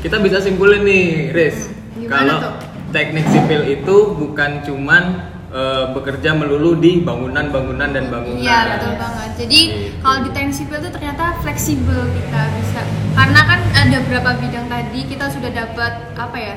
kita 0.00 0.18
bisa 0.18 0.38
simpulin 0.38 0.82
nih, 0.82 1.04
Riz. 1.30 1.70
Hmm, 1.94 2.06
Kalau 2.06 2.36
tuh? 2.40 2.54
teknik 2.90 3.26
sipil 3.26 3.62
itu 3.68 3.96
bukan 4.12 4.62
cuman 4.62 5.02
eh, 5.48 5.84
bekerja 5.90 6.30
melulu 6.32 6.74
di 6.74 7.00
bangunan-bangunan 7.00 7.90
dan 7.90 8.06
bangunan. 8.06 8.38
Iya 8.38 8.58
betul 8.72 8.94
banget. 8.96 9.30
Jadi 9.36 9.60
Gitu. 9.60 9.98
kalau 9.98 10.18
di 10.20 10.30
teknik 10.30 10.54
sipil 10.54 10.78
itu 10.78 10.90
ternyata 10.90 11.24
fleksibel 11.38 12.00
kita 12.08 12.40
bisa. 12.56 12.80
Karena 13.12 13.40
kan 13.44 13.60
ada 13.76 13.96
beberapa 14.00 14.30
bidang 14.38 14.66
tadi 14.66 15.00
kita 15.06 15.26
sudah 15.28 15.50
dapat 15.50 15.92
apa 16.14 16.36
ya 16.36 16.54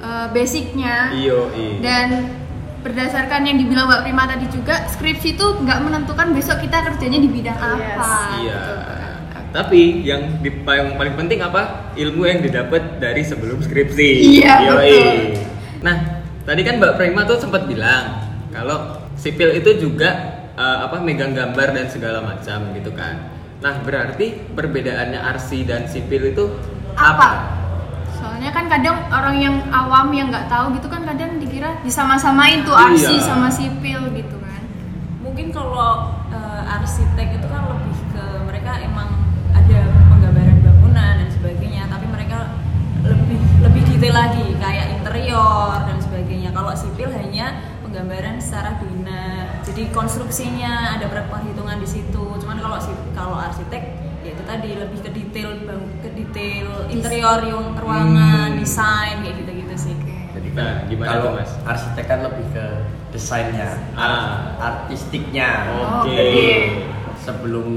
eh, 0.00 0.26
basicnya 0.30 1.10
Iyo, 1.12 1.50
iya. 1.52 1.78
dan 1.80 2.08
berdasarkan 2.82 3.46
yang 3.46 3.56
dibilang 3.56 3.86
Mbak 3.86 4.02
Prima 4.02 4.26
tadi 4.26 4.46
juga 4.50 4.74
skripsi 4.88 5.28
itu 5.32 5.46
nggak 5.62 5.78
menentukan 5.80 6.34
besok 6.34 6.58
kita 6.58 6.82
kerjanya 6.82 7.18
di 7.18 7.28
bidang 7.28 7.54
Yes. 7.54 7.70
apa. 7.94 8.10
Iya. 8.36 8.58
gitu. 8.58 8.74
Tapi 9.52 10.00
yang 10.02 10.40
di, 10.40 10.48
yang 10.48 10.96
paling 10.96 11.14
penting 11.14 11.44
apa? 11.44 11.92
Ilmu 11.92 12.24
yang 12.24 12.40
didapat 12.40 12.96
dari 12.96 13.20
sebelum 13.20 13.60
skripsi. 13.60 14.40
Iya, 14.40 14.54
Yoi. 14.64 14.72
betul. 14.72 15.16
Nah, 15.84 15.96
tadi 16.42 16.60
kan 16.64 16.80
Mbak 16.80 16.96
Prima 16.96 17.22
tuh 17.22 17.36
sempat 17.36 17.68
bilang 17.68 18.32
kalau 18.48 18.96
sipil 19.14 19.52
itu 19.52 19.76
juga 19.76 20.08
eh, 20.52 20.78
apa 20.82 20.98
megang 20.98 21.36
gambar 21.36 21.68
dan 21.70 21.86
segala 21.86 22.24
macam 22.24 22.72
gitu 22.72 22.96
kan. 22.96 23.28
Nah, 23.60 23.78
berarti 23.78 24.40
perbedaannya 24.56 25.20
arsi 25.20 25.62
dan 25.62 25.84
sipil 25.84 26.32
itu 26.32 26.44
apa? 26.96 27.12
Apa? 27.12 27.30
Soalnya 28.16 28.50
kan 28.50 28.66
kadang 28.66 28.96
orang 29.10 29.36
yang 29.36 29.56
awam 29.68 30.08
yang 30.10 30.32
nggak 30.32 30.48
tahu 30.48 30.72
gitu 30.74 30.88
kan 30.88 31.04
kadang 31.04 31.36
dikira 31.36 31.76
disama-samain 31.82 32.64
tuh 32.64 32.72
arsi 32.72 33.18
Iya. 33.18 33.26
sama 33.28 33.52
sipil 33.52 34.00
gitu 34.16 34.36
kan. 34.40 34.62
Mungkin 35.20 35.52
kalau 35.52 36.08
eh, 36.32 36.62
arsitek 36.72 37.41
detail 44.02 44.18
lagi 44.18 44.46
kayak 44.58 44.98
interior 44.98 45.78
dan 45.86 45.94
sebagainya. 46.02 46.50
Kalau 46.50 46.74
sipil 46.74 47.06
hanya 47.14 47.62
penggambaran 47.86 48.34
secara 48.42 48.74
bina. 48.82 49.46
Jadi 49.62 49.94
konstruksinya 49.94 50.98
ada 50.98 51.06
berapa 51.06 51.30
perhitungan 51.30 51.78
di 51.78 51.86
situ. 51.86 52.34
Cuman 52.34 52.58
kalau 52.58 52.82
si- 52.82 52.98
kalau 53.14 53.38
arsitek 53.38 53.94
ya 54.26 54.34
itu 54.34 54.42
tadi 54.42 54.74
lebih 54.74 55.06
ke 55.06 55.10
detail 55.14 55.54
bang- 55.62 55.94
ke 56.02 56.08
detail 56.18 56.90
interior 56.90 57.46
yang 57.46 57.78
ruangan, 57.78 58.50
Hmm. 58.50 58.58
desain 58.58 59.22
kayak 59.22 59.38
gitu-gitu 59.38 59.74
sih. 59.78 59.94
Jadi 60.34 60.48
Nah, 60.50 60.82
gimana 60.90 61.06
kalau 61.06 61.22
tuh, 61.22 61.32
Mas? 61.38 61.52
arsitek 61.62 62.04
kan 62.10 62.18
lebih 62.26 62.46
ke 62.50 62.66
desainnya, 63.14 63.70
Ah. 63.94 64.58
artistiknya. 64.58 65.70
Oke. 65.78 66.10
Jadi 66.10 66.42
sebelum 67.22 67.68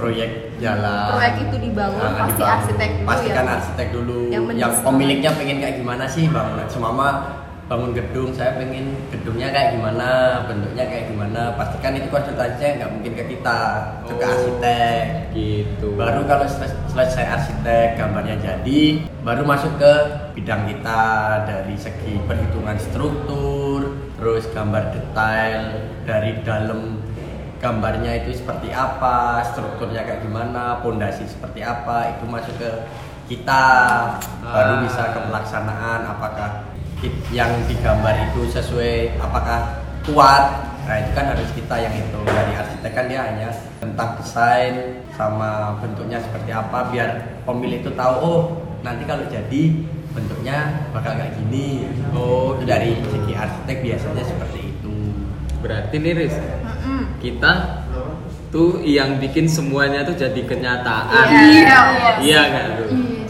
proyek 0.00 0.30
jalan, 0.56 1.08
Proyek 1.12 1.34
itu 1.42 1.56
dibangun, 1.60 2.00
ah, 2.00 2.12
pasti 2.18 2.32
dibangun. 2.34 2.56
arsitek 2.56 2.90
dulu 2.90 3.06
Pastikan 3.06 3.44
ya. 3.44 3.52
arsitek 3.52 3.88
dulu. 3.92 4.18
Yang 4.26 4.44
Yang, 4.56 4.72
pemiliknya 4.80 5.30
pengen 5.36 5.56
kayak 5.60 5.76
gimana 5.76 6.04
sih 6.06 6.24
bangunan? 6.26 6.66
Semama 6.66 7.06
bangun 7.66 7.94
gedung, 7.94 8.34
saya 8.34 8.58
pengen 8.58 8.98
gedungnya 9.08 9.46
kayak 9.48 9.78
gimana, 9.78 10.08
bentuknya 10.42 10.84
kayak 10.84 11.04
gimana. 11.06 11.54
Pastikan 11.54 11.94
itu 11.94 12.08
konsultasinya 12.08 12.70
nggak 12.76 12.90
mungkin 12.90 13.12
ke 13.14 13.24
kita, 13.28 13.60
ke 14.02 14.12
Oh. 14.12 14.26
arsitek. 14.26 15.02
Gitu. 15.30 15.86
Baru 15.94 16.26
kalau 16.26 16.46
sel- 16.46 16.74
selesai 16.88 17.24
arsitek 17.30 17.94
gambarnya 17.94 18.36
jadi, 18.40 18.82
baru 19.20 19.46
masuk 19.46 19.78
ke 19.78 19.92
bidang 20.34 20.66
kita 20.66 21.02
dari 21.46 21.76
segi 21.76 22.18
perhitungan 22.26 22.74
struktur, 22.74 23.86
terus 24.18 24.50
gambar 24.50 24.90
detail 24.90 25.62
dari 26.02 26.42
dalam 26.42 26.98
gambarnya 27.60 28.24
itu 28.24 28.40
seperti 28.40 28.72
apa, 28.72 29.44
strukturnya 29.52 30.02
kayak 30.08 30.24
gimana, 30.24 30.80
pondasi 30.80 31.28
seperti 31.28 31.60
apa, 31.60 32.16
itu 32.16 32.24
masuk 32.24 32.56
ke 32.56 32.70
kita. 33.28 33.66
Baru 34.42 34.80
Ah. 34.80 34.82
bisa 34.82 35.02
ke 35.12 35.20
pelaksanaan 35.28 36.00
apakah 36.08 36.66
yang 37.30 37.52
digambar 37.68 38.12
itu 38.32 38.48
sesuai 38.50 39.20
apakah 39.20 39.84
kuat 40.04 40.70
Nah 40.90 40.96
itu 41.06 41.14
kan 41.14 41.30
harus 41.30 41.46
kita 41.54 41.76
yang 41.78 41.94
itu 41.94 42.18
dari 42.26 42.52
arsitek 42.56 42.92
kan 42.98 43.04
dia 43.06 43.22
hanya 43.22 43.48
tentang 43.78 44.18
desain 44.18 45.04
sama 45.14 45.78
bentuknya 45.78 46.18
seperti 46.18 46.50
apa 46.50 46.90
biar 46.90 47.38
pemilik 47.46 47.78
itu 47.78 47.94
tahu 47.94 48.14
oh 48.18 48.40
nanti 48.82 49.06
kalau 49.06 49.22
jadi 49.30 49.62
bentuknya 50.10 50.88
bakal 50.90 51.14
kayak 51.14 51.38
gini. 51.38 51.86
Oh 52.10 52.58
itu 52.58 52.66
dari 52.66 52.98
segi 53.06 53.32
arsitek 53.38 53.78
biasanya 53.86 54.24
seperti 54.26 54.60
itu. 54.74 54.96
Berarti 55.62 55.96
Mm-mm. 56.42 56.79
Kita 57.22 57.84
tuh 58.50 58.82
yang 58.82 59.22
bikin 59.22 59.46
semuanya 59.46 60.02
tuh 60.02 60.18
jadi 60.18 60.42
kenyataan. 60.42 61.26
Iya. 61.30 61.40
Iya? 61.46 61.80
Iya, 62.18 62.42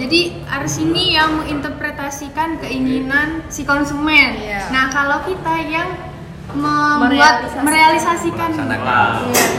jadi 0.01 0.21
ars 0.49 0.81
ini 0.81 1.13
yang 1.13 1.45
menginterpretasikan 1.45 2.57
keinginan 2.65 3.45
si 3.53 3.69
konsumen. 3.69 4.41
Iya. 4.41 4.73
Nah, 4.73 4.89
kalau 4.89 5.21
kita 5.29 5.55
yang 5.69 5.93
membuat 6.51 7.47
Merealisasikan. 7.63 8.51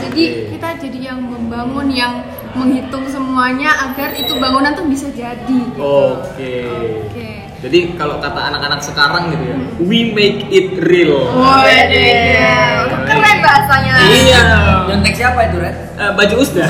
jadi 0.10 0.24
kita 0.52 0.70
jadi 0.82 1.00
yang 1.14 1.20
membangun, 1.24 1.88
yang 1.94 2.26
menghitung 2.52 3.08
semuanya 3.08 3.72
agar 3.92 4.12
itu 4.18 4.36
bangunan 4.36 4.76
tuh 4.76 4.90
bisa 4.90 5.08
jadi. 5.14 5.46
Gitu. 5.48 5.80
Oke. 5.80 6.56
Oke. 7.08 7.51
Jadi 7.62 7.94
kalau 7.94 8.18
kata 8.18 8.50
anak-anak 8.50 8.82
sekarang 8.82 9.30
gitu 9.38 9.44
ya, 9.46 9.58
we 9.86 10.10
make 10.10 10.50
it 10.50 10.82
real. 10.82 11.30
Wede. 11.62 12.10
Keren 13.06 13.38
bahasanya. 13.46 13.94
Iya. 14.02 14.42
Nyontek 14.90 15.14
siapa 15.14 15.40
itu 15.46 15.62
Red? 15.62 15.76
Eh, 15.94 16.12
baju 16.18 16.36
usda. 16.42 16.66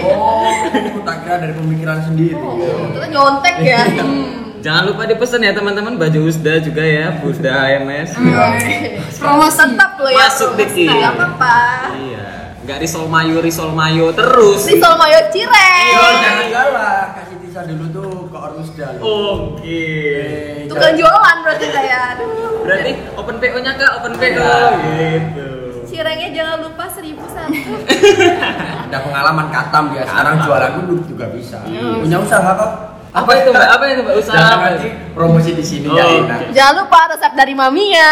Oh 0.00 0.48
tak 1.04 1.16
kira 1.26 1.36
dari 1.44 1.52
pemikiran 1.52 1.98
sendiri. 2.08 2.40
Oh, 2.40 2.56
itu 2.88 3.06
nyontek 3.12 3.56
ya. 3.60 3.84
Jangan 4.62 4.94
lupa 4.94 5.04
dipesan 5.10 5.42
ya 5.42 5.52
teman-teman 5.52 5.98
baju 5.98 6.20
usda 6.30 6.62
juga 6.62 6.86
ya, 6.86 7.18
usda 7.20 7.50
HMS. 7.50 8.14
Promosi. 9.18 9.60
Tetap 9.76 9.92
lo 9.98 10.08
ya. 10.08 10.18
Masuk 10.24 10.50
dikit. 10.54 10.88
Nggak 10.88 11.12
apa-apa. 11.18 11.58
Iya. 11.98 12.26
Nggak 12.62 12.78
risol 12.78 13.10
mayo 13.10 13.42
risol 13.42 13.74
mayo 13.74 14.14
terus. 14.14 14.62
Risol 14.70 14.94
Mayo 14.94 15.18
Cireng. 15.34 15.94
Oh, 15.98 16.12
jangan 16.22 16.46
galak, 16.48 17.06
kasih 17.18 17.36
tisa 17.42 17.60
dulu 17.66 17.84
tuh 17.90 18.21
Ormusda. 18.42 18.86
Oke. 18.98 19.86
Eh, 20.12 20.66
Tukang 20.66 20.94
jualan 20.94 21.36
berarti 21.40 21.66
saya. 21.68 22.18
Berarti 22.60 22.90
open 23.14 23.36
PO-nya 23.38 23.72
Kak, 23.74 23.90
open 23.96 24.12
PO 24.14 24.26
Iya. 24.26 24.58
gitu. 24.82 25.48
Cirengnya 25.84 26.28
jangan 26.32 26.58
lupa 26.62 26.84
seribu 26.88 27.22
satu. 27.24 27.52
Ada 28.86 28.98
pengalaman 29.00 29.46
katam 29.48 29.84
dia. 29.90 30.02
Sekarang 30.02 30.42
jualan 30.42 30.70
dulu 30.80 30.94
juga 31.04 31.26
bisa. 31.30 31.62
Iya. 31.64 32.00
Punya 32.00 32.18
usaha 32.18 32.50
kok. 32.52 32.70
Apa 33.12 33.30
itu 33.36 33.48
Mbak? 33.50 33.68
Apa 33.70 33.84
itu 33.86 34.00
Mbak? 34.00 34.14
Usaha 34.16 34.34
Jangan 34.34 34.56
apa? 34.56 34.66
nanti 34.72 34.88
promosi 35.12 35.50
di 35.52 35.60
sini 35.62 35.86
Oh, 35.86 35.94
ya 35.94 36.04
enak. 36.18 36.38
Jangan 36.50 36.74
lupa 36.78 36.98
resep 37.08 37.32
dari 37.34 37.52
maminya. 37.52 38.10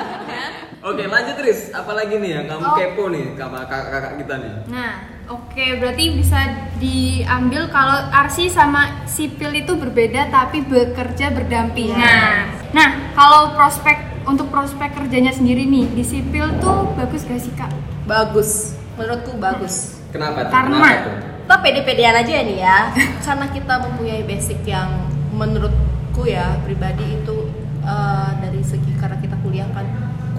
Oke, 0.82 1.04
lanjut 1.04 1.36
Riz. 1.38 1.68
Apalagi 1.70 2.16
nih 2.16 2.30
yang 2.34 2.46
kamu 2.48 2.64
Oh. 2.64 2.72
kepo 2.74 3.04
nih 3.06 3.36
sama 3.36 3.60
kakak-kakak 3.62 4.12
kita 4.16 4.34
nih? 4.40 4.52
Nah, 4.66 4.92
oke 5.30 5.66
berarti 5.78 6.04
bisa 6.12 6.40
diambil 6.76 7.70
kalau 7.70 7.94
arsi 8.10 8.50
sama 8.50 9.06
sipil 9.06 9.54
itu 9.54 9.72
berbeda 9.72 10.28
tapi 10.28 10.60
bekerja 10.60 11.30
berdampingan. 11.30 12.50
Nah, 12.70 13.14
kalau 13.14 13.54
prospek 13.54 13.96
untuk 14.22 14.50
prospek 14.50 14.92
kerjanya 14.92 15.30
sendiri 15.30 15.64
nih 15.64 15.86
di 15.88 16.02
sipil 16.02 16.50
tuh 16.58 16.90
bagus 16.94 17.22
gak 17.24 17.40
sih 17.40 17.54
kak? 17.54 17.70
Bagus. 18.04 18.74
Menurutku 18.94 19.38
bagus. 19.38 19.96
Kenapa 20.10 20.44
tuh? 20.44 20.52
Karena- 20.52 20.76
Kenapa 20.76 21.06
tuh? 21.06 21.14
Kita 21.40 21.56
pede-pedean 21.58 22.14
aja 22.14 22.30
ya 22.30 22.42
nih 22.44 22.58
ya. 22.60 22.78
Karena 23.26 23.46
kita 23.50 23.74
mempunyai 23.80 24.22
basic 24.22 24.62
yang 24.62 24.86
menurutku 25.30 26.22
ya 26.22 26.58
pribadi 26.62 27.02
itu 27.16 27.36
eh, 27.80 28.30
dari 28.38 28.62
segi 28.62 28.92
karena 28.94 29.18
kita 29.18 29.34
kuliah 29.40 29.66
kan 29.72 29.86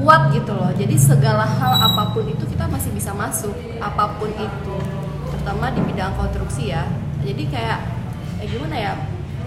kuat 0.01 0.34
gitu 0.34 0.51
loh. 0.51 0.74
Jadi 0.74 0.98
segala 0.98 1.46
hal 1.46 1.74
apa 1.79 2.10
pun 2.10 2.25
itu 2.25 2.41
kita 2.43 2.65
masih 2.65 2.89
bisa 2.91 3.13
masuk 3.13 3.53
apa 3.77 4.17
pun 4.17 4.34
itu. 4.34 4.75
terutama 5.31 5.72
di 5.72 5.81
bidang 5.81 6.13
konstruksi 6.13 6.70
ya 6.70 6.86
jadi 7.24 7.43
kayak 7.50 7.79
eh 8.38 8.46
gimana 8.46 8.77
ya 8.77 8.93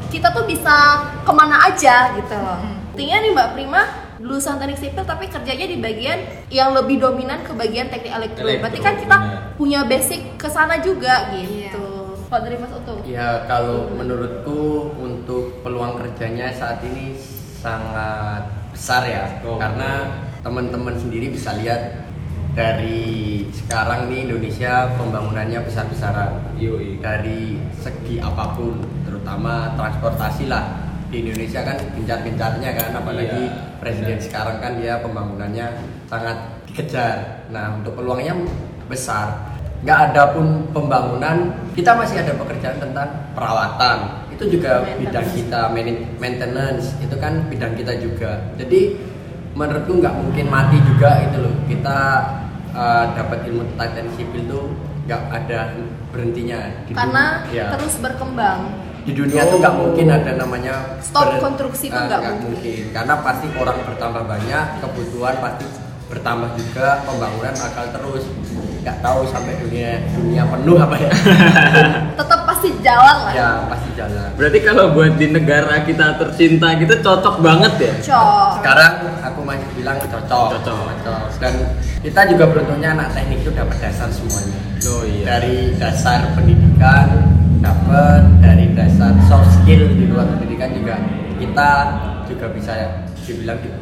kita 0.08 0.32
tuh 0.32 0.42
bisa 0.42 0.75
ke 1.23 1.30
mana 1.30 1.70
aja 1.70 2.11
gitu 2.14 2.34
loh 2.34 2.58
intinya 2.90 3.16
nih 3.20 3.30
mbak 3.30 3.49
Prima 3.52 3.82
lulusan 4.18 4.58
teknik 4.58 4.80
sipil 4.80 5.04
tapi 5.04 5.30
kerjanya 5.30 5.66
di 5.68 5.78
bagian 5.78 6.18
yang 6.49 6.75
lebih 6.75 6.99
dominan 6.99 7.42
ke 7.42 7.52
bagian 7.52 7.92
teknik 7.92 8.11
elektro. 8.11 8.42
Elektro, 8.42 8.62
Berarti 8.64 8.78
kan 8.80 8.94
kita 8.96 9.16
punya 9.54 9.84
basic 9.84 10.34
ke 10.34 10.49
sana 10.49 10.80
juga 10.80 11.30
Iya. 11.30 11.70
gitu. 11.70 11.87
Kalau 12.26 12.42
dari 12.42 12.56
Mas 12.56 12.73
Utuh? 12.73 12.99
Ya 13.04 13.44
kalau 13.44 13.87
menurutku 13.92 14.61
untuk 14.96 15.62
peluang 15.62 15.94
kerjanya 15.94 16.50
saat 16.50 16.82
ini 16.82 17.14
sangat 17.54 18.50
besar 18.73 19.04
ya 19.04 19.25
Oh. 19.42 19.54
karena 19.54 20.11
teman-teman 20.44 20.92
sendiri 20.94 21.32
bisa 21.32 21.56
lihat 21.56 22.04
dari 22.54 23.42
sekarang 23.50 24.06
nih 24.12 24.30
Indonesia 24.30 24.92
pembangunannya 24.94 25.58
besar-besaran. 25.66 26.54
Yoi. 26.60 27.02
dari 27.02 27.58
segi 27.74 28.22
apa 28.22 28.54
pun 28.54 28.78
terutama 29.02 29.74
transportasi 29.74 30.46
lah. 30.46 30.84
Di 31.10 31.24
Indonesia 31.26 31.66
kan 31.66 31.78
gencar-gencarnya 31.98 32.70
kan 32.76 32.90
apalagi 32.94 33.50
Iya. 33.50 33.78
presiden 33.82 34.18
sekarang 34.22 34.62
kan 34.62 34.78
dia 34.78 35.02
pembangunannya 35.02 35.66
sangat 36.06 36.62
dikejar. 36.70 37.48
Nah 37.50 37.74
untuk 37.80 37.98
peluangnya 37.98 38.38
besar. 38.86 39.56
Nggak 39.84 39.98
ada 40.12 40.22
pun 40.32 40.70
pembangunan 40.72 41.52
kita 41.74 41.92
masih 41.98 42.22
ada 42.22 42.32
pekerjaan 42.38 42.78
tentang 42.78 43.08
perawatan. 43.34 43.98
Itu 44.32 44.46
juga 44.48 44.82
bidang 44.96 45.26
kita 45.34 45.74
main- 45.74 46.06
maintenance. 46.22 46.94
Itu 47.02 47.18
kan 47.18 47.50
bidang 47.50 47.74
kita 47.76 47.98
juga. 47.98 48.54
Jadi 48.56 48.96
menurutku 49.54 49.92
nggak 49.96 50.14
mungkin 50.14 50.46
mati 50.49 50.78
juga 50.82 51.23
itu 51.23 51.37
loh 51.38 51.54
kita 51.64 51.99
uh, 52.70 53.04
dapat 53.12 53.46
ilmu 53.46 53.62
tentang 53.73 53.90
teknik 53.92 54.12
sipil 54.16 54.42
tuh 54.44 54.64
nggak 55.04 55.23
ada 55.30 55.58
berhentinya 56.11 56.58
di 56.82 56.92
Karena 56.92 57.44
dunia. 57.44 57.54
Ya. 57.54 57.66
terus 57.73 57.94
berkembang. 57.99 58.61
di 59.04 59.12
dunia 59.12 59.44
tuh 59.44 59.61
nggak 59.61 59.76
mungkin 59.76 60.06
ada 60.08 60.32
namanya 60.34 60.75
Stop 60.99 61.37
konstruksi 61.37 61.87
tuh 61.87 61.94
Ah, 61.94 62.08
nggak 62.08 62.20
nggak 62.20 62.37
mungkin. 62.42 62.82
karena 62.90 63.14
pasti 63.20 63.46
orang 63.52 63.76
bertambah 63.84 64.23
banyak 64.25 64.64
kebutuhan 64.80 65.34
pasti 65.38 65.64
bertambah 66.04 66.50
juga 66.54 66.87
pembangunan 67.04 67.52
bakal 67.54 67.84
terus 67.90 68.25
nggak 68.80 68.96
tahu 69.00 69.20
sampai 69.26 69.56
dunia 69.58 70.08
dunia 70.11 70.42
penuh 70.46 70.76
apa 70.78 70.96
ya 70.99 71.11
Tetap 72.16 72.40
pasti 72.64 72.80
jalan 72.80 73.16
lah. 73.21 73.33
ya 73.37 73.49
pasti 73.68 73.90
jalan 73.92 74.28
Berarti 74.35 74.59
kalau 74.64 74.85
buat 74.90 75.12
di 75.14 75.26
negara 75.28 75.85
kita 75.85 76.16
tercinta 76.16 76.68
gitu 76.75 76.94
cocok 76.99 77.37
banget 77.38 77.73
ya? 77.76 77.92
Cok. 78.00 78.49
sekarang 78.59 78.92
aku 79.21 79.40
masih 79.44 79.68
bilang 79.76 80.00
cocok 80.00 80.49
Cocok. 80.56 80.85
dan 81.37 81.54
kita 82.00 82.21
juga 82.25 82.44
beruntungnya 82.49 82.97
anak 82.97 83.12
teknik 83.12 83.44
itu 83.44 83.52
dapat 83.52 83.76
dasar 83.78 84.09
semuanya 84.09 84.56
Oh 84.85 85.00
iya. 85.04 85.25
dari 85.37 85.76
dasar 85.76 86.33
pendidikan 86.33 87.09
dapat 87.61 88.21
dari 88.40 88.73
dasar 88.73 89.12
soft 89.28 89.49
skill 89.54 89.85
di 89.88 90.09
luar 90.09 90.25
pendidikan 90.33 90.73
juga 90.73 90.97
kita 91.37 91.71
juga 92.25 92.47
bisa 92.49 92.73
dibilang 93.25 93.61
di- 93.61 93.73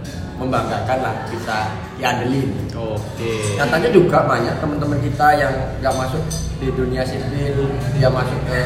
membanggakan 0.40 0.98
lah 1.04 1.14
bisa 1.28 1.76
diandelin 2.00 2.62
Oke. 2.92 3.56
Katanya 3.56 3.88
juga 3.94 4.18
banyak 4.26 4.54
teman-teman 4.58 4.98
kita 5.00 5.26
yang 5.38 5.54
nggak 5.78 5.94
masuk 5.94 6.22
di 6.58 6.68
dunia 6.74 7.02
sipil, 7.06 7.70
dia 7.94 8.08
masuk 8.10 8.38
ke 8.46 8.60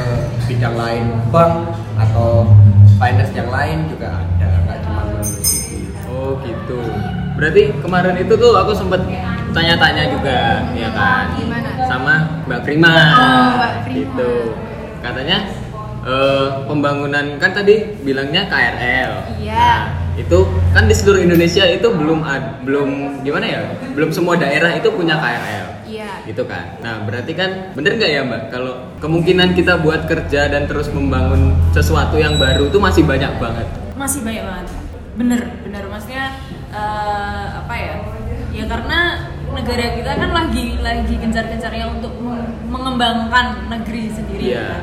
bidang 0.48 0.76
lain, 0.76 1.04
bank 1.28 1.72
atau 2.00 2.48
finance 2.96 3.32
yang 3.36 3.48
lain 3.52 3.86
juga 3.92 4.20
ada, 4.20 4.48
nggak 4.66 4.78
cuma 4.84 5.00
melalui 5.08 5.44
sipil. 5.44 5.92
Oh 6.08 6.40
gitu. 6.42 6.80
Berarti 7.36 7.62
kemarin 7.84 8.16
itu 8.16 8.34
tuh 8.34 8.52
aku 8.56 8.72
sempet 8.72 9.00
tanya-tanya 9.52 10.04
juga, 10.08 10.64
ya 10.72 10.88
kan? 10.96 11.36
Gimana? 11.36 11.70
Sama 11.84 12.14
Mbak 12.48 12.60
Prima. 12.64 12.88
Oh, 12.88 13.48
Mbak 13.60 13.74
Prima. 13.84 13.96
Gitu. 14.00 14.32
Katanya 15.04 15.38
eh, 16.08 16.46
pembangunan 16.64 17.36
kan 17.36 17.50
tadi 17.52 18.00
bilangnya 18.00 18.48
KRL. 18.48 19.12
Iya. 19.44 19.52
Nah, 19.54 19.80
itu 20.16 20.38
kan 20.76 20.84
di 20.84 20.92
seluruh 20.92 21.18
Indonesia 21.18 21.64
itu 21.64 21.88
belum 21.88 22.20
ad- 22.20 22.60
belum 22.60 22.88
gimana 23.22 23.46
ya? 23.46 23.60
Belum 23.90 24.12
semua 24.12 24.36
daerah 24.36 24.70
itu 24.70 24.88
punya 24.90 25.16
KRL. 25.16 25.66
Iya. 25.86 26.10
gitu 26.24 26.42
kan. 26.44 26.76
Nah 26.78 27.00
berarti 27.00 27.32
kan 27.32 27.72
bener 27.72 27.94
nggak 27.94 28.10
ya 28.10 28.20
mbak 28.20 28.42
kalau 28.50 28.72
kemungkinan 28.98 29.54
kita 29.54 29.78
buat 29.78 30.04
kerja 30.04 30.44
dan 30.46 30.66
terus 30.66 30.90
membangun 30.90 31.54
sesuatu 31.70 32.16
yang 32.16 32.36
baru 32.36 32.66
itu 32.66 32.76
masih 32.76 33.02
banyak 33.02 33.30
banget. 33.38 33.64
masih 33.96 34.20
banyak 34.20 34.44
banget 34.44 34.66
bener 35.16 35.40
bener 35.62 35.84
maksudnya 35.88 36.36
eh, 36.68 37.46
apa 37.56 37.74
ya 37.74 37.94
ya 38.52 38.64
karena 38.66 38.98
negara 39.48 39.86
kita 39.94 40.12
kan 40.12 40.30
lagi 40.34 40.76
lagi 40.76 41.14
gencar-gencarnya 41.16 41.86
untuk 41.90 42.12
meng- 42.18 42.52
mengembangkan 42.66 43.46
negeri 43.70 44.10
sendiri 44.10 44.42
Iya. 44.52 44.68
kan. 44.68 44.82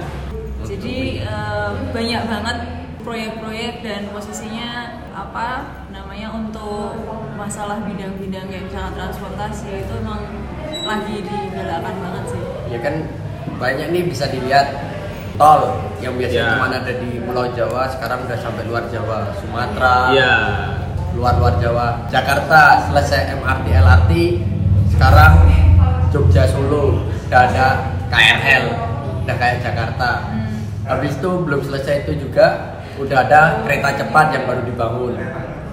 jadi 0.65 0.97
eh, 1.21 1.69
banyak 1.91 2.21
banget 2.25 2.57
proyek-proyek 3.03 3.73
dan 3.83 4.01
posisinya 4.09 4.69
apa 5.13 5.47
namanya 5.89 6.33
untuk 6.33 6.97
masalah 7.33 7.85
bidang-bidang 7.85 8.49
kayak 8.49 8.65
misalnya 8.65 8.91
transportasi 8.93 9.85
itu 9.85 9.93
emang 9.95 10.21
lagi 10.83 11.21
digalakan 11.21 11.95
banget 12.01 12.23
sih 12.27 12.41
Ya 12.67 12.79
kan 12.81 12.95
banyak 13.55 13.87
nih 13.93 14.03
bisa 14.03 14.25
dilihat 14.27 14.73
tol 15.35 15.77
yang 16.01 16.17
biasanya 16.17 16.41
Ya. 16.43 16.51
cuma 16.57 16.67
ada 16.67 16.93
di 16.93 17.21
Pulau 17.21 17.45
Jawa 17.53 17.85
sekarang 17.87 18.25
udah 18.25 18.37
sampai 18.37 18.63
luar 18.65 18.83
Jawa, 18.89 19.29
Sumatera, 19.37 19.97
Iya. 20.09 20.33
luar-luar 21.13 21.61
Jawa, 21.61 22.09
Jakarta 22.09 22.89
selesai 22.89 23.37
MRT 23.37 23.65
LRT, 23.71 24.11
sekarang 24.89 25.33
Jogja 26.09 26.45
Solo 26.45 27.05
udah 27.29 27.41
ada 27.47 27.67
KRL, 28.09 28.65
udah 29.23 29.35
kayak 29.35 29.61
Jakarta. 29.61 30.09
Habis 30.83 31.15
itu 31.15 31.29
belum 31.39 31.61
selesai 31.61 32.03
itu 32.03 32.27
juga 32.27 32.72
udah 32.99 33.17
ada 33.25 33.41
kereta 33.65 33.89
cepat 34.03 34.25
yang 34.37 34.43
baru 34.45 34.61
dibangun. 34.65 35.13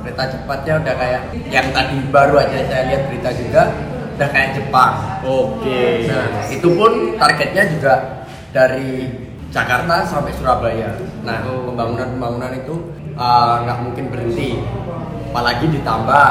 Kereta 0.00 0.24
cepatnya 0.32 0.74
udah 0.80 0.94
kayak 0.96 1.22
yang 1.52 1.68
tadi 1.76 1.96
baru 2.08 2.34
aja 2.40 2.58
saya 2.64 2.82
lihat 2.88 3.02
berita 3.12 3.30
juga 3.36 3.62
udah 4.16 4.28
kayak 4.32 4.50
Jepang. 4.56 4.92
Oke. 5.24 6.08
Nah, 6.08 6.28
itu 6.48 6.68
pun 6.72 6.92
targetnya 7.16 7.64
juga 7.72 7.94
dari 8.52 9.08
Jakarta 9.48 10.04
sampai 10.04 10.32
Surabaya. 10.36 10.92
Nah, 11.24 11.44
pembangunan-pembangunan 11.44 12.52
itu 12.52 12.74
uh, 13.16 13.64
nggak 13.64 13.78
mungkin 13.80 14.04
berhenti. 14.12 14.60
Apalagi 15.30 15.72
ditambah 15.72 16.26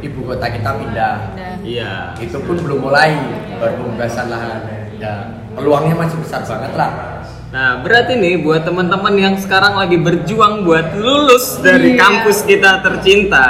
ibu 0.00 0.20
kota 0.28 0.46
kita 0.48 0.70
pindah. 0.80 1.16
Iya. 1.64 2.16
Itu 2.20 2.40
pun 2.44 2.60
belum 2.60 2.88
mulai 2.88 3.16
baru 3.56 3.80
pembebasan 3.80 4.28
lahan. 4.28 4.60
Ya, 5.00 5.28
peluangnya 5.56 5.96
masih 5.96 6.20
besar 6.20 6.44
banget 6.44 6.72
lah. 6.76 7.13
Nah 7.54 7.78
berarti 7.86 8.18
nih 8.18 8.42
buat 8.42 8.66
teman-teman 8.66 9.14
yang 9.14 9.34
sekarang 9.38 9.78
lagi 9.78 9.94
berjuang 9.94 10.66
buat 10.66 10.90
lulus 10.98 11.62
dari 11.62 11.94
Iya. 11.94 12.02
kampus 12.02 12.42
kita 12.42 12.82
tercinta, 12.82 13.46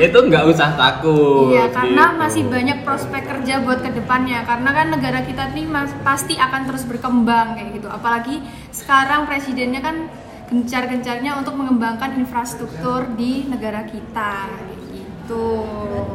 itu 0.00 0.16
nggak 0.16 0.48
usah 0.48 0.72
takut. 0.80 1.52
Iya, 1.52 1.68
karena 1.68 2.04
gitu. 2.08 2.20
masih 2.24 2.42
banyak 2.48 2.78
prospek 2.88 3.22
kerja 3.28 3.60
buat 3.60 3.84
ke 3.84 3.92
depannya. 3.92 4.48
Karena 4.48 4.70
kan 4.72 4.86
negara 4.88 5.20
kita 5.28 5.52
ini 5.52 5.68
mas- 5.68 5.92
pasti 6.00 6.40
akan 6.40 6.72
terus 6.72 6.88
berkembang 6.88 7.60
kayak 7.60 7.76
gitu. 7.76 7.92
Apalagi 7.92 8.40
sekarang 8.72 9.28
presidennya 9.28 9.84
kan 9.84 10.08
gencar-gencarnya 10.48 11.36
untuk 11.36 11.52
mengembangkan 11.52 12.16
infrastruktur 12.16 13.12
di 13.12 13.44
negara 13.44 13.84
kita, 13.84 14.48
gitu. 14.96 15.68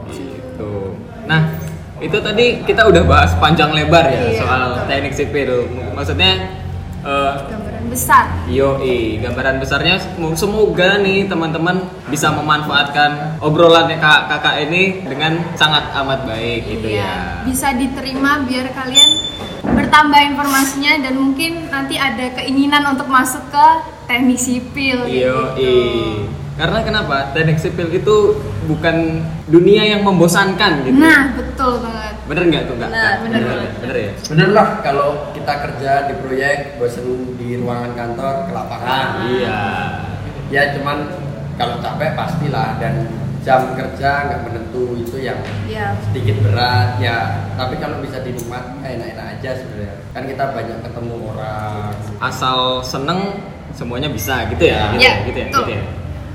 Gitu. 0.09 0.97
Nah, 1.29 1.61
itu 2.01 2.17
tadi 2.17 2.65
kita 2.65 2.89
udah 2.89 3.05
bahas 3.05 3.37
panjang 3.37 3.69
lebar 3.69 4.09
ya 4.09 4.33
Iya. 4.33 4.41
soal 4.41 4.61
teknik 4.89 5.13
sipil. 5.13 5.69
Maksudnya 5.93 6.62
eh, 7.03 7.33
Gambaran 7.45 7.85
besar. 7.87 8.25
Yoi, 8.47 9.19
gambaran 9.19 9.59
besarnya 9.59 9.95
sem- 9.99 10.35
semoga 10.35 10.97
nih 10.97 11.27
teman-teman 11.27 11.83
bisa 12.07 12.31
memanfaatkan 12.31 13.37
obrolan 13.37 13.91
kakak, 13.91 14.31
kakak 14.31 14.55
ini 14.63 15.03
dengan 15.03 15.37
sangat 15.53 15.91
amat 15.93 16.25
baik 16.25 16.63
gitu 16.65 16.87
Iya, 16.89 17.03
ya. 17.03 17.15
Bisa 17.43 17.75
diterima 17.75 18.41
biar 18.43 18.71
kalian 18.71 19.09
bertambah 19.63 20.21
informasinya 20.25 20.99
dan 21.01 21.13
mungkin 21.15 21.67
nanti 21.67 21.95
ada 21.95 22.33
keinginan 22.33 22.83
untuk 22.89 23.07
masuk 23.07 23.43
ke 23.47 23.67
teknik 24.05 24.39
sipil 24.39 25.03
Yoi. 25.03 25.55
gitu. 25.55 26.42
Karena 26.53 26.85
kenapa? 26.85 27.33
Teknik 27.33 27.57
sipil 27.57 27.89
itu 27.89 28.37
bukan 28.69 29.25
dunia 29.49 29.89
yang 29.89 30.05
membosankan 30.05 30.85
gitu. 30.85 30.93
Nah, 30.95 31.33
betul 31.33 31.81
banget. 31.81 32.13
Bener 32.29 32.43
nggak 32.45 32.63
tuh 32.69 32.75
kak? 32.77 32.87
Bener, 32.87 33.01
Kak? 33.01 33.15
bener 33.19 33.39
bener, 33.41 33.49
banget. 33.49 33.71
bener 33.81 33.95
ya. 33.97 34.11
Bener 34.29 34.47
lah 34.53 34.67
kalau 34.79 35.07
kita 35.33 35.53
kerja 35.59 35.91
di 36.07 36.13
proyek 36.21 36.57
bosen 36.77 37.05
di 37.35 37.57
ruangan 37.57 37.91
kantor 37.97 38.35
ke 38.45 38.51
lapangan. 38.53 39.05
Iya. 39.27 39.61
Ya 40.47 40.61
cuman 40.77 40.97
kalau 41.57 41.81
capek 41.81 42.13
pastilah 42.13 42.77
dan 42.77 43.09
jam 43.41 43.75
kerja 43.75 44.29
nggak 44.29 44.41
menentu 44.47 44.95
itu 44.95 45.19
yang 45.19 45.35
Iya. 45.67 45.99
sedikit 45.99 46.39
berat 46.47 46.95
ya 46.97 47.43
tapi 47.59 47.75
kalau 47.75 47.99
bisa 47.99 48.23
dinikmati 48.23 48.79
ya 48.79 48.87
enak-enak 48.95 49.25
aja 49.35 49.49
sebenarnya 49.59 49.95
kan 50.15 50.23
kita 50.23 50.43
banyak 50.55 50.77
ketemu 50.79 51.15
orang 51.27 51.91
Asal 52.23 52.79
seneng 52.79 53.19
semuanya 53.75 54.07
bisa 54.07 54.47
gitu 54.47 54.63
ya. 54.63 54.95
Gitu, 54.95 55.03
Iya, 55.03 55.13
gitu 55.27 55.39
ya. 55.43 55.47
betul. 55.51 55.59
Gitu 55.59 55.73
ya. 55.75 55.83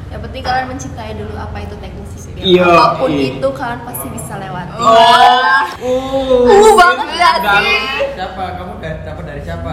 Yang 0.08 0.20
penting 0.24 0.42
kalian 0.42 0.66
mencintai 0.72 1.12
dulu 1.20 1.34
apa 1.36 1.56
itu 1.60 1.74
teknik 1.76 2.06
sipil. 2.16 2.40
Iya, 2.40 2.64
apa 2.64 2.96
pun 2.96 3.10
iya. 3.12 3.24
itu 3.36 3.48
kalian 3.52 3.80
pasti 3.84 4.06
bisa 4.08 4.32
lewati 4.40 4.72
Oh. 4.78 6.44
uh 6.48 6.72
banget 6.74 7.06
gak 7.12 7.34
sih 7.44 7.80
Siapa? 8.16 8.44
Kamu 8.56 8.72
da- 8.80 9.00
dapat 9.04 9.24
dari 9.26 9.40
siapa? 9.44 9.72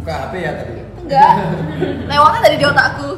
Buka 0.00 0.12
HP 0.28 0.32
ya 0.40 0.52
tadi. 0.56 0.72
enggak 1.04 1.32
lewatnya 2.10 2.40
dari 2.48 2.56
di 2.56 2.64
otakku 2.64 3.10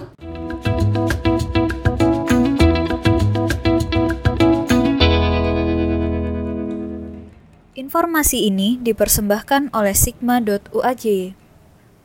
Informasi 7.77 8.49
ini 8.49 8.81
dipersembahkan 8.81 9.71
oleh 9.71 9.95
Sigma.uaj. 9.95 11.05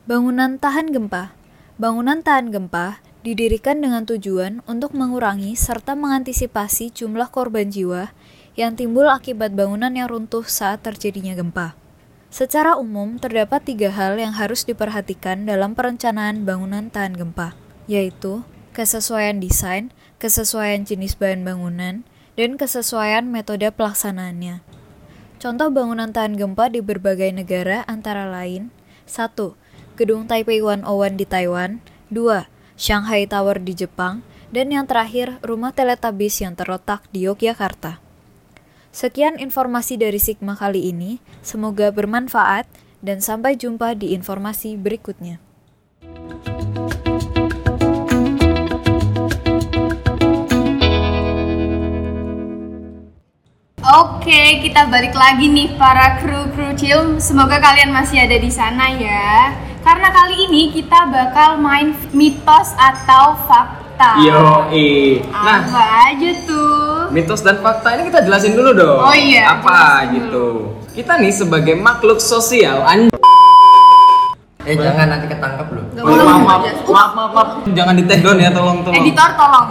Bangunan 0.04 0.60
tahan 0.60 0.92
gempa. 0.92 1.32
Bangunan 1.80 2.20
tahan 2.20 2.52
gempa 2.52 3.00
didirikan 3.22 3.78
dengan 3.78 4.02
tujuan 4.02 4.66
untuk 4.66 4.98
mengurangi 4.98 5.54
serta 5.54 5.94
mengantisipasi 5.94 6.90
jumlah 6.90 7.30
korban 7.30 7.70
jiwa 7.70 8.10
yang 8.58 8.76
timbul 8.76 9.08
akibat 9.08 9.54
bangunan 9.54 9.94
yang 9.94 10.10
runtuh 10.10 10.44
saat 10.44 10.82
terjadinya 10.84 11.32
gempa. 11.32 11.78
Secara 12.32 12.76
umum, 12.76 13.20
terdapat 13.20 13.62
tiga 13.64 13.92
hal 13.92 14.18
yang 14.18 14.32
harus 14.34 14.64
diperhatikan 14.66 15.44
dalam 15.44 15.76
perencanaan 15.76 16.48
bangunan 16.48 16.88
tahan 16.88 17.16
gempa, 17.16 17.52
yaitu 17.84 18.44
kesesuaian 18.72 19.36
desain, 19.36 19.92
kesesuaian 20.16 20.82
jenis 20.84 21.16
bahan 21.16 21.44
bangunan, 21.44 22.08
dan 22.34 22.56
kesesuaian 22.56 23.28
metode 23.28 23.68
pelaksanaannya. 23.72 24.64
Contoh 25.36 25.68
bangunan 25.68 26.08
tahan 26.08 26.40
gempa 26.40 26.72
di 26.72 26.80
berbagai 26.80 27.28
negara 27.36 27.84
antara 27.84 28.24
lain 28.30 28.72
1. 29.04 29.36
Gedung 30.00 30.24
Taipei 30.24 30.64
101 30.64 30.88
di 31.20 31.26
Taiwan 31.28 31.84
2. 32.08 32.51
Shanghai 32.82 33.30
Tower 33.30 33.62
di 33.62 33.78
Jepang 33.78 34.26
dan 34.50 34.74
yang 34.74 34.90
terakhir 34.90 35.38
Rumah 35.38 35.70
Teletabis 35.70 36.42
yang 36.42 36.58
terletak 36.58 37.06
di 37.14 37.30
Yogyakarta. 37.30 38.02
Sekian 38.90 39.38
informasi 39.38 39.94
dari 39.94 40.18
Sigma 40.18 40.58
kali 40.58 40.90
ini, 40.90 41.22
semoga 41.46 41.94
bermanfaat 41.94 42.66
dan 42.98 43.22
sampai 43.22 43.54
jumpa 43.54 43.94
di 43.94 44.10
informasi 44.18 44.74
berikutnya. 44.74 45.38
Oke, 53.78 54.58
kita 54.58 54.90
balik 54.90 55.14
lagi 55.14 55.46
nih 55.46 55.78
para 55.78 56.18
kru-kru 56.18 56.74
chill. 56.74 57.22
Semoga 57.22 57.62
kalian 57.62 57.94
masih 57.94 58.26
ada 58.26 58.34
di 58.42 58.50
sana 58.50 58.90
ya. 58.98 59.54
Karena 59.82 60.08
kali 60.08 60.46
ini 60.46 60.70
kita 60.70 61.10
bakal 61.10 61.58
main 61.58 61.90
mitos 62.10 62.70
atau 62.74 63.34
fakta. 63.44 64.22
Yo, 64.22 64.70
Nah, 65.28 65.58
Apa 65.60 65.82
aja 66.08 66.30
tuh? 66.42 67.10
mitos 67.10 67.42
dan 67.42 67.58
fakta 67.58 67.92
ini 67.92 68.08
kita 68.08 68.22
jelasin 68.22 68.54
dulu 68.54 68.70
dong. 68.72 68.98
Oh 69.00 69.12
iya, 69.12 69.58
Apa 69.58 70.06
gitu. 70.08 70.70
Kita 70.92 71.18
nih 71.18 71.30
sebagai 71.30 71.74
makhluk 71.74 72.18
sosial, 72.18 72.82
an 72.82 73.10
Eh 74.62 74.78
jangan 74.78 75.10
nanti 75.10 75.26
ketangkep 75.26 75.68
loh. 75.68 75.84
Gak 75.90 76.00
Oh, 76.00 76.06
boleh 76.08 76.22
maaf, 76.22 76.40
maaf, 76.40 76.62
maaf, 76.86 77.10
maaf, 77.12 77.30
maaf. 77.34 77.48
Jangan 77.68 77.94
di 77.98 78.06
take 78.06 78.22
down 78.22 78.38
ya, 78.38 78.48
tolong, 78.48 78.86
tolong. 78.86 78.94
Editor 78.96 79.30
tolong. 79.34 79.66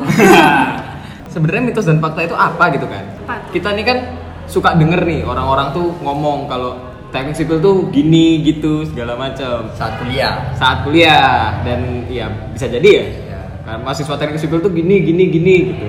Sebenarnya 1.34 1.64
mitos 1.64 1.88
dan 1.88 2.04
fakta 2.04 2.28
itu 2.28 2.36
apa 2.36 2.64
gitu 2.76 2.84
kan? 2.86 3.08
Apa? 3.24 3.36
Kita 3.50 3.72
nih 3.72 3.86
kan 3.88 3.98
suka 4.46 4.76
denger 4.76 5.00
nih 5.02 5.24
orang-orang 5.24 5.72
tuh 5.72 5.96
ngomong 5.98 6.44
kalau 6.46 6.91
teknik 7.12 7.36
sipil 7.36 7.60
tuh 7.60 7.88
gini 7.90 8.40
gitu 8.42 8.84
segala 8.84 9.14
macam 9.14 9.68
Saat 9.72 10.00
kuliah. 10.00 10.56
saat 10.56 10.78
kuliah 10.82 11.60
dan 11.62 12.08
ya 12.08 12.26
bisa 12.50 12.66
jadi 12.66 12.90
ya. 12.90 13.04
Ya. 13.28 13.40
Karena 13.62 13.78
mahasiswa 13.82 14.16
teknik 14.16 14.40
sipil 14.40 14.58
tuh 14.58 14.72
gini 14.72 14.96
gini 15.02 15.24
gini 15.28 15.56
gitu. 15.70 15.86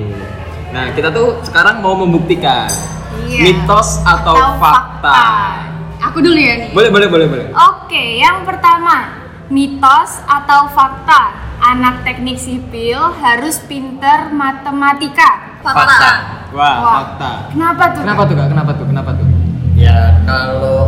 Nah 0.71 0.91
kita 0.91 1.09
tuh 1.09 1.41
sekarang 1.43 1.79
mau 1.79 1.95
membuktikan 1.95 2.67
Iya. 3.23 3.45
mitos 3.45 4.01
atau, 4.03 4.57
fakta. 4.57 5.23
Aku 6.03 6.19
dulu 6.19 6.35
ya 6.35 6.59
nih. 6.59 6.71
Boleh 6.73 6.89
boleh 6.89 7.07
boleh 7.07 7.27
boleh. 7.29 7.47
Oke, 7.53 8.19
yang 8.19 8.43
pertama, 8.43 9.21
mitos 9.47 10.19
atau 10.25 10.67
fakta. 10.69 11.39
Anak 11.63 12.03
teknik 12.03 12.35
sipil 12.37 12.99
harus 13.15 13.63
pinter 13.63 14.33
matematika. 14.33 15.55
fakta 15.63 16.11
Wah, 16.51 16.75
Wah. 16.75 16.95
fakta. 16.99 17.31
Kenapa 17.55 17.85
tuh? 17.95 18.01
Kenapa 18.03 18.23
tuh 18.25 18.35
kak? 18.35 18.47
Kenapa 18.49 18.71
tuh? 18.75 18.85
Kenapa 18.85 19.11
tuh? 19.15 19.27
Ya 19.73 19.99
kalau 20.25 20.82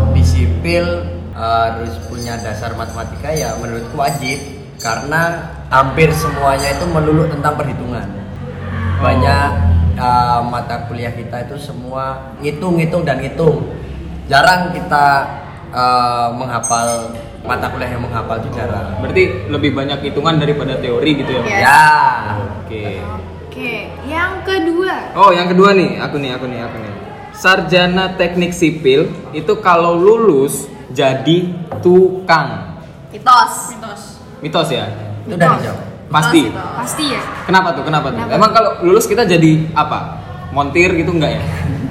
di 0.64 0.81
sipil 0.81 0.88
harus 1.37 1.92
punya 2.09 2.40
dasar 2.40 2.72
matematika 2.72 3.29
ya 3.37 3.53
menurutku 3.61 4.00
wajib 4.00 4.40
karena 4.81 5.53
hampir 5.68 6.09
semuanya 6.16 6.72
itu 6.72 6.88
melulu 6.88 7.29
tentang 7.29 7.53
perhitungan. 7.61 8.09
Banyak 8.96 9.50
uh, 10.00 10.40
mata 10.48 10.88
kuliah 10.88 11.12
kita 11.12 11.44
itu 11.44 11.61
semua 11.61 12.33
ngitung-ngitung 12.40 13.05
dan 13.05 13.20
ngitung. 13.20 13.61
Jarang 14.24 14.72
kita 14.72 15.29
uh, 15.68 16.33
menghafal 16.33 17.12
mata 17.44 17.68
kuliah 17.68 17.92
yang 17.92 18.09
menghafal 18.09 18.40
itu 18.40 18.48
jarang. 18.57 19.05
Berarti 19.05 19.53
lebih 19.53 19.77
banyak 19.77 20.00
hitungan 20.00 20.40
daripada 20.40 20.81
teori 20.81 21.11
gitu 21.12 21.29
ya? 21.29 21.42
Yes. 21.44 21.61
Ya. 21.61 21.85
Oke. 22.64 22.85
Oke, 23.53 23.72
yang 24.09 24.40
kedua. 24.40 25.12
Oh, 25.12 25.29
yang 25.29 25.46
kedua 25.53 25.77
nih, 25.77 26.00
aku 26.00 26.16
nih, 26.16 26.33
aku 26.33 26.48
nih, 26.48 26.64
aku 26.64 26.77
nih. 26.81 27.03
Sarjana 27.34 28.14
teknik 28.14 28.54
sipil 28.54 29.10
itu 29.30 29.52
kalau 29.58 29.94
lulus 29.94 30.64
jadi 30.90 31.50
tukang. 31.82 32.78
mitos 33.10 33.54
mitos 33.70 34.02
Mitos 34.38 34.68
ya? 34.68 34.86
Itu 35.24 35.34
udah 35.34 35.48
dijawab. 35.56 35.80
Pasti. 36.06 36.40
Mitos, 36.44 36.54
mitos. 36.54 36.76
Pasti 36.78 37.04
ya? 37.10 37.22
Kenapa 37.44 37.68
tuh? 37.72 37.82
Kenapa 37.82 38.06
tuh? 38.08 38.18
Kenapa? 38.20 38.36
Emang 38.36 38.50
kalau 38.52 38.70
lulus 38.82 39.04
kita 39.04 39.24
jadi 39.24 39.66
apa? 39.72 40.20
Montir 40.52 40.94
gitu 40.94 41.10
enggak 41.10 41.40
ya? 41.40 41.42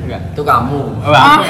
Enggak. 0.05 0.21
Itu 0.31 0.41
kamu. 0.41 0.81
Wah, 1.01 1.41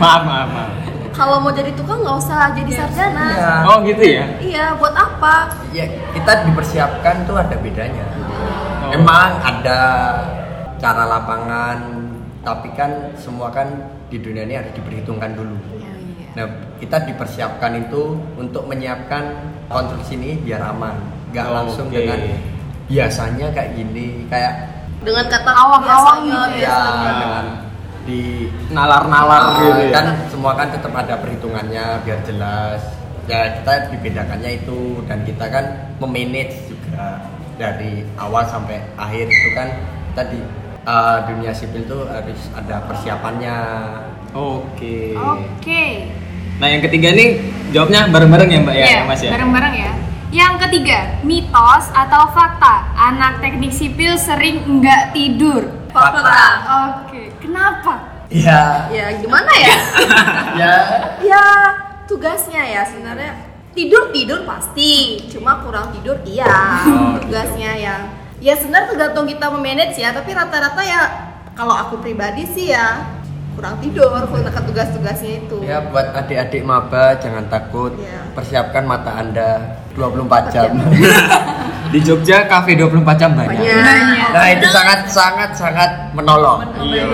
maaf, 0.00 0.22
maaf, 0.24 0.48
maaf. 0.48 0.70
kalau 1.12 1.36
mau 1.38 1.52
jadi 1.52 1.76
tukang 1.76 2.00
nggak 2.00 2.16
usah 2.16 2.56
jadi 2.56 2.72
sarjana 2.72 3.26
Iya. 3.28 3.52
Oh 3.68 3.76
gitu 3.84 4.00
ya? 4.00 4.24
iya 4.40 4.64
buat 4.72 4.96
apa 4.96 5.52
Ya 5.68 5.84
kita 6.16 6.48
dipersiapkan 6.48 7.28
tuh 7.28 7.36
ada 7.36 7.52
bedanya. 7.52 8.00
Oh. 8.80 8.96
Emang 8.96 9.36
ada 9.38 9.80
cara 10.80 11.04
lapangan, 11.04 11.78
tapi 12.42 12.68
kan 12.74 12.90
semua 13.14 13.48
kan 13.48 13.70
di 14.06 14.18
dunia 14.18 14.42
ini 14.42 14.54
harus 14.58 14.72
diperhitungkan 14.74 15.32
dulu. 15.32 15.56
Nah 16.32 16.46
kita 16.76 17.06
dipersiapkan 17.06 17.72
itu 17.78 18.18
untuk 18.34 18.66
menyiapkan 18.66 19.22
konstruksi 19.68 20.16
ini 20.16 20.30
biar 20.40 20.60
aman, 20.64 20.96
nggak 21.30 21.46
Oh, 21.46 21.54
langsung 21.54 21.86
oke. 21.88 21.94
dengan 21.94 22.20
biasanya 22.86 23.46
kayak 23.50 23.70
gini, 23.72 24.26
kayak 24.26 24.54
dengan 25.00 25.24
kata 25.26 25.50
Awang-awang 25.50 26.18
gitu 26.26 26.38
ya 26.58 26.70
biasanya. 26.70 27.12
dengan 27.18 27.44
di 28.02 28.20
Nalar-nalar 28.68 29.42
gitu 29.56 29.82
ya? 29.86 29.94
kan 29.94 30.06
semua 30.26 30.52
kan 30.54 30.68
tetap 30.70 30.90
ada 30.92 31.14
perhitungannya 31.18 32.02
biar 32.02 32.18
jelas 32.26 32.82
ya 33.24 33.62
kita 33.62 33.94
dibedakannya 33.94 34.58
itu 34.58 34.98
dan 35.06 35.22
kita 35.22 35.46
kan 35.46 35.64
memanage 36.02 36.66
juga 36.66 37.22
dari 37.54 38.02
awal 38.18 38.42
sampai 38.42 38.82
akhir 38.98 39.30
itu 39.30 39.48
kan 39.54 39.70
kita 40.10 40.22
di 40.34 40.40
uh, 40.84 41.26
dunia 41.26 41.50
sipil 41.50 41.84
tuh 41.84 42.06
harus 42.06 42.50
ada 42.52 42.82
persiapannya 42.84 43.56
Oke. 44.32 45.12
Oke. 45.12 45.84
Nah 46.56 46.64
yang 46.66 46.80
ketiga 46.80 47.12
nih 47.12 47.36
jawabnya 47.68 48.08
bareng-bareng 48.08 48.48
ya 48.48 48.58
mbak 48.60 48.74
ya, 48.74 48.84
Iya, 48.86 49.00
Mas 49.04 49.20
ya? 49.20 49.30
bareng-bareng 49.30 49.74
ya. 49.76 49.92
Yang 50.32 50.54
ketiga, 50.64 50.98
mitos 51.20 51.92
atau 51.92 52.32
fakta. 52.32 52.88
Anak 52.96 53.44
teknik 53.44 53.68
sipil 53.68 54.16
sering 54.16 54.64
enggak 54.64 55.12
tidur. 55.12 55.68
fakta 55.92 56.40
Oke, 57.04 57.28
kenapa? 57.36 58.08
ya 58.32 58.88
ya 58.88 59.12
gimana 59.20 59.52
ya 59.52 59.76
ya 60.64 60.72
ya 61.20 61.44
tugasnya 62.08 62.64
ya 62.64 62.80
sebenarnya 62.80 63.36
tidur 63.76 64.08
tidur 64.08 64.48
pasti 64.48 65.20
cuma 65.28 65.60
kurang 65.60 65.92
tidur 65.92 66.16
iya 66.24 66.48
Oh, 66.88 67.20
gitu. 67.20 67.28
tugasnya 67.28 67.76
ya 68.42 68.52
ya 68.52 68.54
sebenarnya 68.58 68.88
tergantung 68.90 69.26
kita 69.30 69.46
memanage 69.54 69.96
ya 70.02 70.10
tapi 70.10 70.34
rata-rata 70.34 70.82
ya 70.82 71.00
kalau 71.54 71.78
aku 71.78 72.02
pribadi 72.02 72.42
sih 72.50 72.74
ya 72.74 73.06
kurang 73.52 73.76
tidur 73.84 74.08
ke 74.32 74.60
tugas-tugasnya 74.64 75.44
itu. 75.44 75.56
Ya 75.60 75.84
buat 75.92 76.16
adik-adik 76.16 76.64
maba 76.64 77.20
jangan 77.20 77.46
takut. 77.52 77.92
Iya. 78.00 78.32
persiapkan 78.32 78.88
mata 78.88 79.12
anda 79.12 79.76
24 79.92 80.48
jam. 80.48 80.72
Di 81.92 82.00
Jogja 82.00 82.48
kafe 82.48 82.72
24 82.80 83.20
jam 83.20 83.36
banyak. 83.36 83.60
banyak. 83.60 84.28
Nah 84.32 84.46
itu 84.56 84.66
sangat 84.72 85.00
sangat 85.12 85.50
sangat 85.52 85.90
menolong. 86.16 86.64
Iya. 86.80 87.04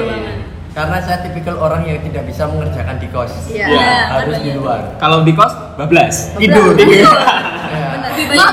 karena 0.79 1.03
saya 1.03 1.27
tipikal 1.27 1.59
orang 1.59 1.83
yang 1.91 1.99
tidak 2.07 2.23
bisa 2.31 2.47
mengerjakan 2.47 3.03
di 3.03 3.11
kos. 3.11 3.51
Iya. 3.51 3.67
Iya, 3.67 3.95
harus 4.15 4.37
di 4.39 4.51
luar. 4.55 4.95
Kalau 5.03 5.27
di 5.27 5.35
kos 5.35 5.51
bablas. 5.75 6.39
tidur. 6.39 6.73
Betul. 6.79 7.19
Ya. 7.69 8.01
Banyak 8.33 8.51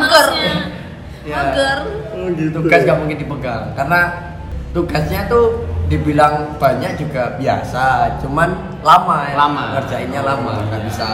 mager 1.32 2.05
mager 2.28 2.50
tugas 2.52 2.80
nggak 2.82 2.98
mungkin 2.98 3.18
dipegang 3.18 3.64
karena 3.74 4.00
tugasnya 4.72 5.22
tuh 5.26 5.46
dibilang 5.86 6.58
banyak 6.58 6.98
juga 6.98 7.38
biasa 7.38 8.18
cuman 8.20 8.50
lama 8.82 9.18
ya 9.26 9.36
Lama. 9.38 9.64
ngerjainnya 9.78 10.22
lama 10.22 10.54
nggak 10.66 10.82
bisa 10.84 11.08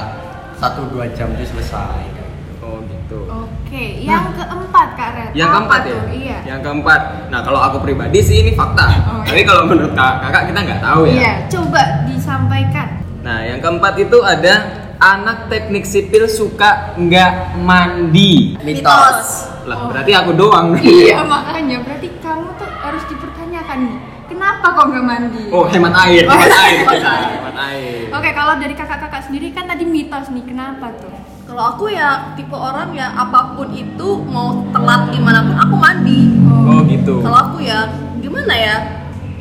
satu 0.55 0.87
dua 0.87 1.11
jam 1.11 1.27
itu 1.33 1.45
selesai 1.47 2.23
Oh 2.61 2.77
gitu. 2.85 3.25
Oke, 3.25 4.05
yang 4.05 4.37
keempat 4.37 4.93
Kak 4.93 5.09
Red. 5.11 5.29
Yang 5.33 5.49
keempat 5.49 5.81
ya? 5.81 5.89
tuh? 5.89 6.01
Iya. 6.13 6.37
Yang 6.45 6.59
keempat. 6.61 7.01
Nah 7.27 7.39
kalau 7.41 7.57
aku 7.57 7.81
pribadi 7.81 8.21
sih 8.21 8.37
ini 8.37 8.53
fakta. 8.53 8.85
Oh, 9.09 9.25
Tapi 9.25 9.41
kalau 9.41 9.65
menurut 9.65 9.97
kak- 9.97 10.21
kakak 10.21 10.53
kita 10.53 10.59
nggak 10.61 10.81
tahu 10.85 11.01
ya. 11.03 11.13
Iya, 11.17 11.33
coba 11.49 11.81
disampaikan. 12.05 12.87
Nah 13.25 13.41
yang 13.41 13.59
keempat 13.59 13.97
itu 13.97 14.17
ada 14.21 14.53
anak 14.95 15.49
teknik 15.49 15.83
sipil 15.83 16.29
suka 16.29 16.93
nggak 16.95 17.57
mandi. 17.57 18.61
Mitos. 18.61 19.50
Lah 19.63 19.77
berarti 19.87 20.11
aku 20.11 20.31
doang. 20.33 20.67
Iya, 20.81 21.21
makanya 21.27 21.77
berarti 21.81 22.07
kamu 22.17 22.47
tuh 22.55 22.69
harus 22.71 23.03
dipertanyakan 23.07 23.77
nih. 23.83 23.97
Kenapa 24.25 24.65
kok 24.71 24.85
nggak 24.87 25.03
mandi? 25.03 25.43
Oh 25.49 25.67
hemat 25.67 25.91
air, 26.01 26.23
Oh, 26.23 26.31
hemat 26.33 26.55
air, 26.63 26.77
hemat 26.81 27.03
air. 27.03 27.27
hemat 27.35 27.55
air. 27.67 27.99
Oke, 28.09 28.29
kalau 28.31 28.53
dari 28.55 28.71
kakak-kakak 28.71 29.21
sendiri 29.21 29.51
kan 29.51 29.67
tadi 29.67 29.83
mitos 29.83 30.31
nih. 30.31 30.43
Kenapa 30.43 30.87
tuh? 30.95 31.11
Kalau 31.43 31.63
aku 31.67 31.91
ya 31.91 32.31
tipe 32.33 32.55
orang 32.55 32.95
ya 32.95 33.11
apa 33.11 33.53
pun 33.53 33.67
itu 33.69 34.07
mau 34.23 34.63
telat 34.71 35.11
gimana 35.11 35.43
pun 35.43 35.55
aku 35.59 35.75
mandi. 35.75 36.31
Oh 36.47 36.79
gitu. 36.87 37.19
Kalau 37.19 37.37
aku 37.43 37.57
ya 37.59 37.91
gimana 38.17 38.55
ya? 38.55 38.77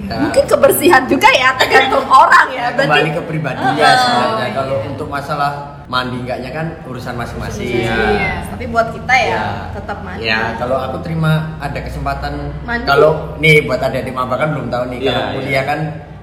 Ya. 0.02 0.18
Mungkin 0.18 0.42
kebersihan 0.42 1.06
juga 1.06 1.30
ya 1.30 1.54
tergantung 1.54 2.02
orang 2.02 2.50
ya. 2.50 2.74
kembali 2.74 3.14
ke 3.14 3.22
pribadinya 3.22 3.70
Oh, 3.78 3.94
sebenarnya 3.96 4.42
iya. 4.42 4.54
kalau 4.58 4.76
untuk 4.82 5.06
masalah 5.06 5.79
mandi 5.90 6.16
enggaknya 6.16 6.50
kan 6.50 6.66
urusan 6.86 7.14
masing-masing 7.14 7.82
Iya. 7.82 8.46
Tapi 8.46 8.64
buat 8.66 8.94
kita 8.94 9.10
ya, 9.10 9.26
Ya. 9.28 9.44
tetap 9.74 9.98
mandi. 10.00 10.22
ya 10.22 10.54
kalau 10.54 10.78
aku 10.78 11.02
terima 11.02 11.32
ada 11.58 11.76
kesempatan 11.76 12.54
Mandi. 12.62 12.86
kalau 12.86 13.34
nih 13.36 13.66
buat 13.66 13.82
ada 13.82 13.98
di 13.98 14.08
maba 14.08 14.38
kan 14.38 14.54
belum 14.54 14.70
tahu 14.70 14.86
nih 14.88 14.98
Iya, 15.00 15.10
kalau 15.10 15.18
iya. 15.20 15.34
kuliah 15.34 15.64
kan 15.66 15.80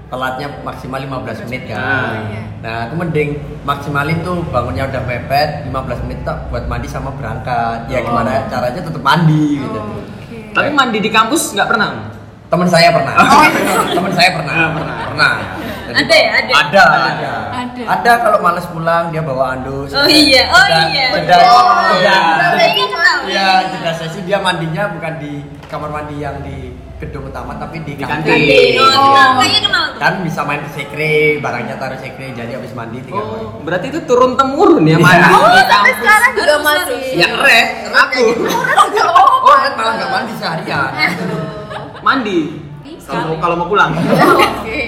telatnya 0.08 0.48
maksimal 0.62 0.96
15 0.98 1.44
menit 1.44 1.68
kan 1.68 1.76
Ah, 1.76 2.12
iya. 2.26 2.42
nah 2.58 2.76
itu 2.88 2.94
mending 2.96 3.28
maksimalin 3.62 4.18
tuh 4.18 4.40
bangunnya 4.48 4.88
udah 4.88 5.02
mepet 5.04 5.68
15 5.68 6.00
menit 6.02 6.24
tak 6.24 6.48
buat 6.48 6.64
mandi 6.64 6.88
sama 6.88 7.12
berangkat 7.12 7.86
ya 7.86 8.00
Oh. 8.00 8.08
gimana 8.08 8.48
caranya 8.48 8.80
tetap 8.80 9.02
mandi 9.04 9.60
gitu 9.60 9.80
Oke. 10.24 10.38
Tapi 10.50 10.68
mandi 10.70 10.98
di 10.98 11.10
kampus 11.10 11.52
nggak 11.52 11.68
pernah? 11.68 11.90
Teman 12.48 12.64
saya 12.64 12.88
pernah 12.90 13.14
Oh. 13.14 13.44
teman 13.90 14.12
saya 14.12 14.30
pernah 14.32 14.54
Ah, 14.54 14.68
pernah. 14.72 14.96
pernah 15.06 15.32
Jadi- 15.88 16.04
Ada 16.04 16.14
ya, 16.14 16.30
ada? 16.30 16.52
ada 16.52 16.84
ada 16.84 17.32
Ada. 17.50 17.82
ada 17.90 18.12
kalau 18.20 18.38
males 18.38 18.66
pulang 18.66 19.08
dia 19.08 19.20
bawa 19.20 19.56
andus 19.56 19.88
Oh 19.90 20.04
iya, 20.04 20.44
oh 20.46 20.66
iya. 20.86 21.06
jeda 21.14 21.36
Oh, 21.42 21.96
kenal. 21.96 23.16
Iya, 23.24 23.48
jeda 23.68 23.92
sesi 23.94 24.20
dia 24.22 24.36
mandinya 24.38 24.88
bukan 24.90 25.16
di 25.16 25.40
kamar 25.64 25.88
mandi 25.90 26.16
yang 26.18 26.40
di 26.40 26.72
gedung 26.98 27.24
utama 27.26 27.56
tapi 27.56 27.80
di, 27.80 27.94
Di 27.94 28.02
kantin. 28.02 28.36
kantin. 28.36 28.76
Oh, 28.76 28.84
kenal, 28.84 29.28
kayaknya 29.38 29.60
kenal 29.64 29.84
tuh. 29.88 29.98
Kan 29.98 30.12
bisa 30.20 30.40
main 30.42 30.60
ke 30.60 30.70
sekre, 30.72 31.14
barangnya 31.38 31.74
taruh 31.74 31.96
sekre 31.96 32.26
jadi 32.32 32.52
habis 32.54 32.72
mandi 32.72 32.98
tinggal 33.00 33.22
Oh, 33.22 33.28
main. 33.30 33.46
berarti 33.64 33.86
itu 33.88 34.00
turun 34.04 34.34
temurun 34.34 34.82
ya 34.82 34.92
Iya. 34.92 34.98
mandi 34.98 35.24
Oh, 35.26 35.40
sampai 35.40 35.64
kampus. 35.64 35.96
sekarang 35.96 36.32
juga 36.34 36.54
masih. 36.60 37.00
Ya 37.14 37.26
keren, 37.30 37.66
aku. 37.90 38.22
Oh, 39.08 39.26
Oh, 39.40 39.56
malah 39.72 39.92
nggak 39.96 40.10
mandi 40.10 40.32
seharian. 40.34 40.90
Mandi. 42.08 42.40
Kalau 43.04 43.24
mau- 43.28 43.40
kalau 43.40 43.54
mau 43.60 43.68
pulang. 43.68 43.92
Oke. 44.64 44.80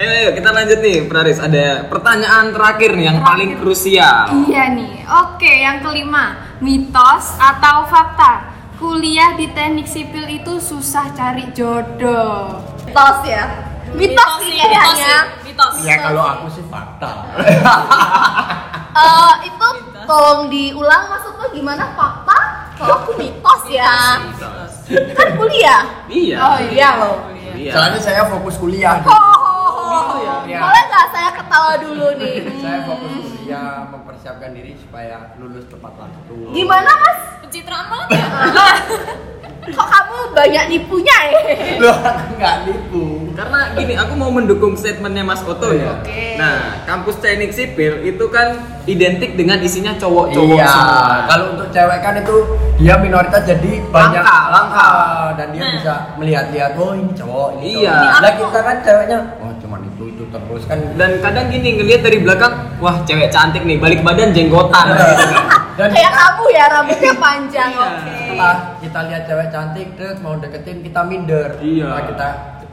Ayo, 0.00 0.06
ayo 0.08 0.28
kita 0.32 0.48
lanjut 0.48 0.78
nih, 0.80 0.98
Praris. 1.04 1.36
Ada 1.36 1.90
pertanyaan 1.90 2.54
terakhir 2.54 2.94
nih 2.94 3.10
yang 3.10 3.18
paling 3.20 3.58
krusial. 3.58 4.46
Iya 4.46 4.70
nih. 4.72 5.02
Oke, 5.04 5.50
yang 5.50 5.82
kelima, 5.82 6.56
mitos 6.62 7.34
atau 7.36 7.84
fakta? 7.84 8.48
Kuliah 8.78 9.34
di 9.34 9.50
teknik 9.50 9.84
sipil 9.84 10.24
itu 10.30 10.56
susah 10.56 11.10
cari 11.12 11.50
jodoh. 11.52 12.62
Mitos 12.80 13.18
ya. 13.26 13.44
Mitos 13.92 14.30
sih 14.40 14.54
mitos 14.54 14.70
kayaknya. 14.72 14.94
sih, 14.96 15.50
mitos. 15.50 15.74
Ya 15.84 15.96
kalau 16.00 16.22
aku 16.24 16.46
sih 16.48 16.64
fakta. 16.64 17.12
Eh, 18.90 19.34
itu 19.46 19.68
tolong 20.02 20.50
diulang 20.50 21.02
maksudnya 21.06 21.46
gimana 21.54 21.84
fakta? 21.94 22.38
Kalau 22.74 22.96
aku 23.06 23.12
mitos 23.14 23.62
ya. 23.70 24.18
Kan 25.14 25.28
kuliah. 25.38 25.82
Iya. 26.10 26.36
Oh 26.42 26.58
iya 26.58 26.88
loh. 26.98 27.16
Iya. 27.54 27.72
Soalnya 27.76 28.00
saya 28.02 28.22
fokus 28.26 28.56
kuliah. 28.58 28.98
Ho, 29.04 29.14
ho, 29.14 29.66
ho. 29.94 30.16
ya? 30.48 30.58
Boleh 30.58 30.82
nggak 30.90 31.06
saya 31.14 31.30
ketawa 31.36 31.72
dulu 31.78 32.06
nih? 32.18 32.36
Saya 32.64 32.78
fokus 32.88 33.12
kuliah, 33.20 33.86
mempersiapkan 33.90 34.50
diri 34.56 34.72
supaya 34.74 35.36
lulus 35.38 35.68
tepat 35.70 35.92
waktu. 35.94 36.36
Gimana 36.56 36.90
mas? 36.90 37.18
Pencitraan 37.46 37.86
banget 37.86 38.08
ya. 38.18 38.26
Kok 39.76 39.86
kamu 39.86 40.16
banyak 40.34 40.64
nipunya 40.72 41.18
ya? 41.30 41.40
Loh, 41.78 41.96
aku 42.00 42.32
nggak 42.40 42.56
nipu. 42.66 43.19
Karena 43.32 43.72
gini, 43.72 43.94
aku 43.94 44.12
mau 44.14 44.28
mendukung 44.28 44.74
statementnya 44.74 45.22
Mas 45.22 45.40
Oto 45.40 45.70
ya. 45.70 45.96
Oke. 45.96 46.34
Nah, 46.34 46.82
kampus 46.84 47.18
teknik 47.18 47.50
sipil 47.50 48.02
itu 48.02 48.24
kan 48.26 48.58
identik 48.84 49.34
dengan 49.34 49.60
isinya 49.60 49.94
cowok-cowok 49.94 50.56
iya. 50.56 50.66
semua. 50.66 51.04
Kalau 51.26 51.44
untuk 51.54 51.68
cewek 51.70 51.98
kan 52.00 52.14
itu 52.16 52.36
dia 52.76 52.94
minoritas 52.96 53.42
jadi 53.44 53.72
banyak 53.86 54.18
Langka, 54.18 54.40
langka. 54.48 54.86
dan 55.36 55.46
dia 55.50 55.60
Nah. 55.60 55.72
bisa 55.76 55.94
melihat-lihat 56.16 56.72
oh 56.74 56.92
ini 56.92 57.12
cowok 57.12 57.48
ini 57.56 57.66
Iya. 57.78 57.92
cowok. 57.92 58.18
Lah 58.18 58.32
kita 58.34 58.60
kan 58.60 58.76
ceweknya 58.80 59.18
oh 59.36 59.52
cuman 59.56 59.80
itu 59.84 60.04
itu 60.08 60.24
terus 60.26 60.62
kan 60.64 60.78
Dan 60.96 61.10
kadang 61.20 61.46
gini 61.48 61.68
ngelihat 61.76 62.00
dari 62.02 62.18
belakang, 62.18 62.52
wah 62.78 62.96
cewek 63.04 63.28
cantik 63.28 63.62
nih, 63.62 63.76
balik 63.76 64.00
badan 64.00 64.32
jenggotan 64.32 64.84
gitu 64.90 65.04
kan. 65.06 65.30
dan 65.78 65.88
Kayak 65.92 66.12
kamu 66.12 66.44
ya 66.50 66.64
rambutnya 66.68 67.12
panjang. 67.16 67.70
Iya. 67.70 67.86
Oke. 67.86 68.12
setelah 68.30 68.56
kita 68.80 69.00
lihat 69.06 69.22
cewek 69.24 69.48
cantik 69.50 69.86
terus 69.94 70.18
mau 70.18 70.34
deketin 70.34 70.78
kita 70.80 71.00
minder 71.04 71.48
Iya. 71.60 71.86
Nah, 71.86 72.02
kita 72.08 72.28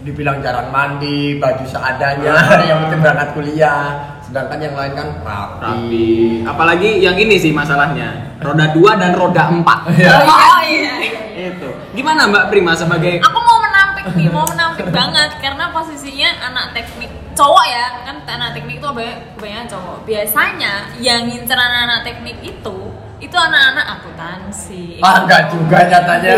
dibilang 0.07 0.39
jarang 0.39 0.71
mandi 0.71 1.35
baju 1.35 1.67
seadanya 1.67 2.31
yang 2.69 2.87
penting 2.87 3.03
berangkat 3.03 3.29
kuliah 3.35 3.83
sedangkan 4.23 4.59
yang 4.59 4.75
lain 4.75 4.91
kan 4.91 5.07
rapi, 5.23 5.55
Rapi. 5.63 6.07
Apalagi 6.43 6.99
yang 6.99 7.15
ini 7.15 7.39
sih 7.39 7.55
masalahnya, 7.55 8.35
roda 8.43 8.75
dua 8.75 8.99
dan 8.99 9.15
roda 9.15 9.47
empat. 9.47 9.87
Iya. 9.95 10.19
Oh 10.19 10.59
iya. 10.67 10.93
Itu. 11.31 11.71
Gimana 11.95 12.27
Mbak 12.27 12.51
Prima 12.51 12.75
sebagai 12.75 13.23
Aku 13.23 13.39
mau 13.39 13.63
menampik 13.63 14.11
nih, 14.19 14.27
mau 14.27 14.43
menampik 14.43 14.91
banget 14.91 15.31
karena 15.39 15.71
posisinya 15.71 16.27
anak 16.43 16.75
teknik 16.75 17.07
cowok 17.39 17.65
ya 17.69 17.85
kan 18.03 18.17
anak 18.27 18.49
teknik 18.51 18.83
itu 18.83 18.87
banyak 18.91 19.15
kebanyakan 19.37 19.67
cowok. 19.71 19.97
Biasanya 20.03 20.73
yang 20.99 21.23
ngincer 21.23 21.55
anak-anak 21.55 21.99
teknik 22.03 22.37
itu 22.43 22.77
itu 23.17 23.37
anak-anak 23.37 23.85
akuntansi. 23.95 24.99
ah 24.99 25.23
enggak 25.23 25.55
juga 25.55 25.87
nyatanya. 25.87 26.35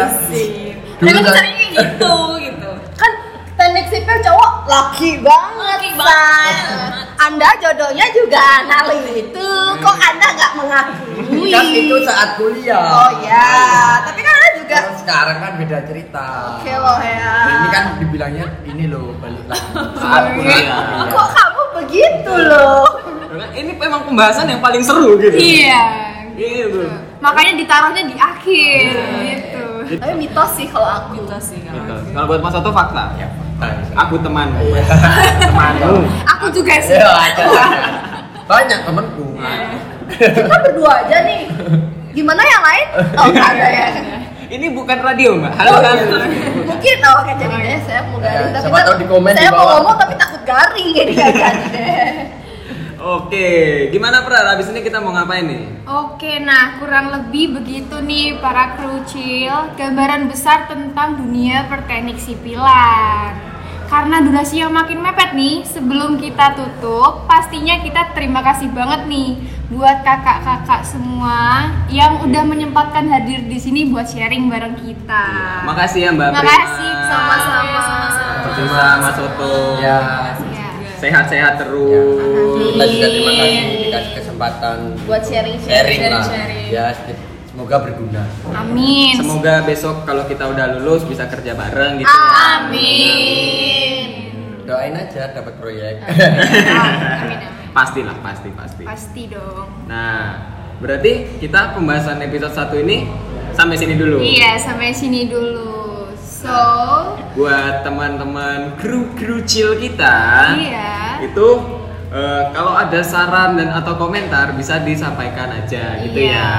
Dulu 1.02 1.10
Tapi 1.10 1.20
saya- 1.26 1.36
caranya 1.42 1.66
gitu 1.74 2.14
gitu. 2.46 2.70
Kan 2.94 3.12
teknik 3.58 3.86
sipil 3.90 4.18
cowok 4.22 4.52
laki 4.70 5.12
banget, 5.26 5.78
Laki 5.82 5.92
banget. 5.98 6.56
San. 6.56 6.94
Anda 7.20 7.50
jodohnya 7.60 8.06
juga 8.16 8.46
nali 8.70 9.00
itu, 9.26 9.50
kok 9.82 9.98
Anda 9.98 10.28
nggak 10.38 10.52
mengakui? 10.56 11.52
kan 11.52 11.66
itu 11.74 11.96
saat 12.06 12.38
kuliah 12.38 12.86
Oh 12.86 13.12
ya, 13.26 14.00
tapi 14.06 14.22
kan 14.24 14.34
Anda 14.38 14.50
juga. 14.56 14.78
Kalau 14.80 14.96
sekarang 15.02 15.38
kan 15.42 15.52
beda 15.58 15.78
cerita 15.90 16.26
Oke 16.62 16.74
loh 16.78 17.00
ya. 17.02 17.34
Nah, 17.44 17.54
ini 17.60 17.68
kan 17.74 17.84
dibilangnya 17.98 18.46
ini 18.64 18.84
loh 18.86 19.18
balik 19.18 19.44
lagi 19.50 19.68
saat 19.98 20.24
kuliah? 20.38 20.80
Kok 21.10 21.28
kamu 21.34 21.64
begitu 21.84 22.34
loh? 22.48 22.86
Ini 23.52 23.72
memang 23.76 24.02
pembahasan 24.06 24.46
yang 24.48 24.62
paling 24.62 24.86
seru 24.86 25.18
gitu. 25.18 25.36
Iya. 25.36 25.84
Gitu. 26.40 26.88
Makanya 27.20 27.60
ditaruhnya 27.60 28.04
di 28.08 28.16
akhir 28.16 28.96
gitu. 29.28 29.66
Tapi 30.00 30.14
mitos 30.16 30.50
sih 30.56 30.72
kalau 30.72 30.88
aku. 30.88 31.20
Gitu 31.20 31.36
sih 31.44 31.60
kalau 31.68 31.84
Gitu. 31.84 31.96
Kalau 32.16 32.26
buat 32.32 32.42
Mas 32.46 32.56
Oto 32.56 32.72
fakta. 32.72 33.06
ya 33.20 33.28
fakta. 33.28 33.49
Aku 34.08 34.16
teman. 34.24 34.48
Iya. 34.56 34.84
Temanmu. 35.44 36.08
Aku 36.38 36.46
juga 36.56 36.80
sih. 36.80 36.96
Iya, 36.96 37.12
ada. 37.12 37.44
banyak 38.50 38.82
temenku 38.82 39.38
Kita 40.10 40.56
berdua 40.66 41.06
aja 41.06 41.18
nih. 41.22 41.46
Gimana 42.18 42.42
yang 42.42 42.64
lain? 42.66 42.88
Oh 43.14 43.30
ada 43.30 43.68
ya. 43.70 43.88
Ini 44.50 44.66
bukan 44.74 44.98
radio, 45.06 45.38
Mbak. 45.38 45.54
Halo 45.62 45.74
kan. 45.78 45.96
Mungkin 46.66 46.98
oh 47.06 47.16
oke 47.22 47.34
jadi 47.38 47.56
deh 47.62 47.80
saya 47.86 48.02
mau 48.10 48.18
garing 48.18 48.50
Ya, 48.50 48.50
tapi 48.50 48.66
siapa 48.66 48.74
kan 48.74 48.86
tahu 48.90 48.98
di 48.98 49.06
komen 49.06 49.32
saya 49.38 49.52
di 49.54 49.54
mau 49.54 49.66
ngomong 49.78 49.96
tapi 50.02 50.14
takut 50.18 50.42
garing 50.42 50.90
jadi 50.98 51.12
nggak 51.14 51.34
jadi 51.38 51.66
deh. 51.70 52.10
Oke, 53.00 53.48
gimana 53.96 54.28
Pra? 54.28 54.44
Habis 54.44 54.76
ini 54.76 54.84
kita 54.84 55.00
mau 55.00 55.16
ngapain 55.16 55.48
nih? 55.48 55.88
Oke, 55.88 56.44
nah 56.44 56.76
kurang 56.84 57.16
lebih 57.16 57.56
begitu 57.56 57.96
nih 58.04 58.36
para 58.44 58.76
krucil 58.76 59.72
gambaran 59.80 60.28
besar 60.28 60.68
tentang 60.68 61.16
dunia 61.16 61.64
perteknik 61.72 62.20
sipilan. 62.20 63.49
Karena 63.90 64.22
durasi 64.22 64.62
yang 64.62 64.70
makin 64.70 65.02
mepet 65.02 65.34
nih, 65.34 65.66
sebelum 65.66 66.22
kita 66.22 66.54
tutup, 66.54 67.26
pastinya 67.26 67.82
kita 67.82 68.14
terima 68.14 68.46
kasih 68.46 68.70
banget 68.70 69.10
nih 69.10 69.34
buat 69.70 70.02
kakak-kakak 70.02 70.86
semua 70.86 71.70
yang 71.90 72.22
udah 72.22 72.46
menyempatkan 72.46 73.06
hadir 73.06 73.46
di 73.46 73.58
sini 73.58 73.90
buat 73.90 74.06
sharing 74.06 74.46
bareng 74.46 74.78
kita. 74.78 75.26
Makasih 75.66 76.06
ya 76.06 76.12
Mbak. 76.14 76.30
Makasih, 76.32 76.92
Sama-sama. 77.06 77.82
Terima 78.50 78.86
Mas 79.00 79.18
Oto. 79.18 79.54
ya 79.82 79.98
Ya. 80.50 80.70
Sehat-sehat 81.00 81.54
terus. 81.58 82.54
kita 82.76 82.86
juga 82.86 83.08
terima 83.08 83.32
kasih 83.32 83.62
dikasih 83.88 84.12
kesempatan 84.20 84.78
Buat 85.08 85.24
sharing 85.24 85.58
sharing 85.64 86.00
lah 86.12 86.24
sharing. 86.28 86.68
ya 86.70 86.86
semoga 87.60 87.84
berguna 87.84 88.24
Amin. 88.56 89.20
Semoga 89.20 89.68
besok 89.68 90.08
kalau 90.08 90.24
kita 90.32 90.48
udah 90.48 90.80
lulus 90.80 91.04
bisa 91.04 91.28
kerja 91.28 91.52
bareng 91.60 92.00
gitu 92.00 92.08
ya. 92.08 92.64
Amin. 92.64 94.08
doain 94.64 94.96
aja 94.96 95.36
dapat 95.36 95.60
proyek 95.60 96.00
Amin, 96.08 96.72
amin. 96.72 97.40
Pastilah, 97.76 98.18
pasti, 98.24 98.50
pasti. 98.56 98.82
Pasti 98.82 99.24
dong. 99.30 99.86
Nah, 99.86 100.42
berarti 100.82 101.38
kita 101.38 101.78
pembahasan 101.78 102.18
episode 102.24 102.56
1 102.56 102.82
ini 102.82 103.06
sampai 103.54 103.78
sini 103.78 103.94
dulu. 103.94 104.18
Iya, 104.26 104.58
sampai 104.58 104.90
sini 104.90 105.30
dulu. 105.30 106.10
So, 106.18 106.50
Buat 107.38 107.86
teman-teman 107.86 108.74
kru-kru 108.82 109.46
chill 109.46 109.78
kita, 109.78 110.18
iya. 110.58 111.22
itu 111.22 111.79
eh, 112.10 112.44
kalau 112.50 112.74
ada 112.74 113.00
saran 113.02 113.54
dan 113.54 113.70
atau 113.72 113.96
komentar 113.96 114.54
bisa 114.54 114.80
disampaikan 114.80 115.50
aja 115.56 115.98
gitu 116.00 116.18
Iya, 116.20 116.32
ya. 116.32 116.50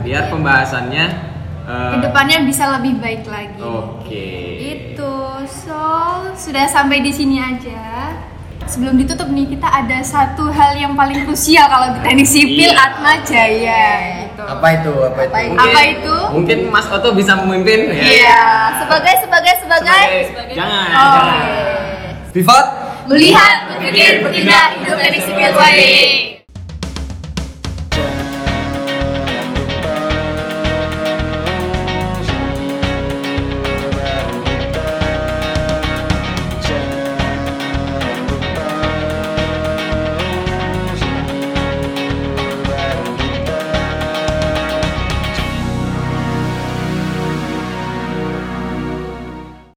Biar 0.00 0.22
gitu. 0.24 0.32
pembahasannya 0.32 1.04
eh, 1.62 1.90
Ke 1.90 1.98
depannya 2.00 2.38
bisa 2.42 2.64
lebih 2.72 2.98
baik 2.98 3.24
lagi. 3.26 3.58
Oke. 3.58 4.28
Itu. 4.60 5.14
So, 5.42 5.82
sudah 6.34 6.66
sampai 6.66 7.00
di 7.00 7.10
sini 7.10 7.36
aja. 7.36 8.14
Sebelum 8.62 8.94
ditutup 8.94 9.26
nih, 9.26 9.50
kita 9.50 9.66
ada 9.66 9.98
satu 9.98 10.46
hal 10.46 10.76
yang 10.76 10.94
paling 10.94 11.26
krusial 11.26 11.66
kalau 11.66 11.90
di 11.90 11.98
teknik 12.00 12.22
sipil 12.24 12.70
Iya. 12.70 12.78
Atma 12.78 13.12
Jaya 13.20 13.84
gitu. 14.20 14.42
Apa 14.46 14.66
itu? 14.72 14.92
Apa 14.94 15.20
itu? 15.20 15.34
Apa 15.50 15.64
Apa 15.64 15.80
itu? 15.82 16.16
Mungkin 16.30 16.58
Mas 16.70 16.86
Oto 16.86 17.10
bisa 17.12 17.34
memimpin 17.36 17.90
ya. 17.90 17.98
Iya. 18.00 18.42
sebagai 18.78 19.14
sebagai 19.18 19.52
sebagai 19.58 20.02
Sebagai- 20.24 20.54
Jangan. 20.54 20.86
Oh. 20.88 21.12
jangan. 21.16 21.42
Vivat 22.30 22.66
Melihat, 23.10 23.66
berpikir, 23.74 24.22
bertindak, 24.22 24.78
hidup 24.86 25.02
teknik 25.02 25.22
sipil. 25.26 25.50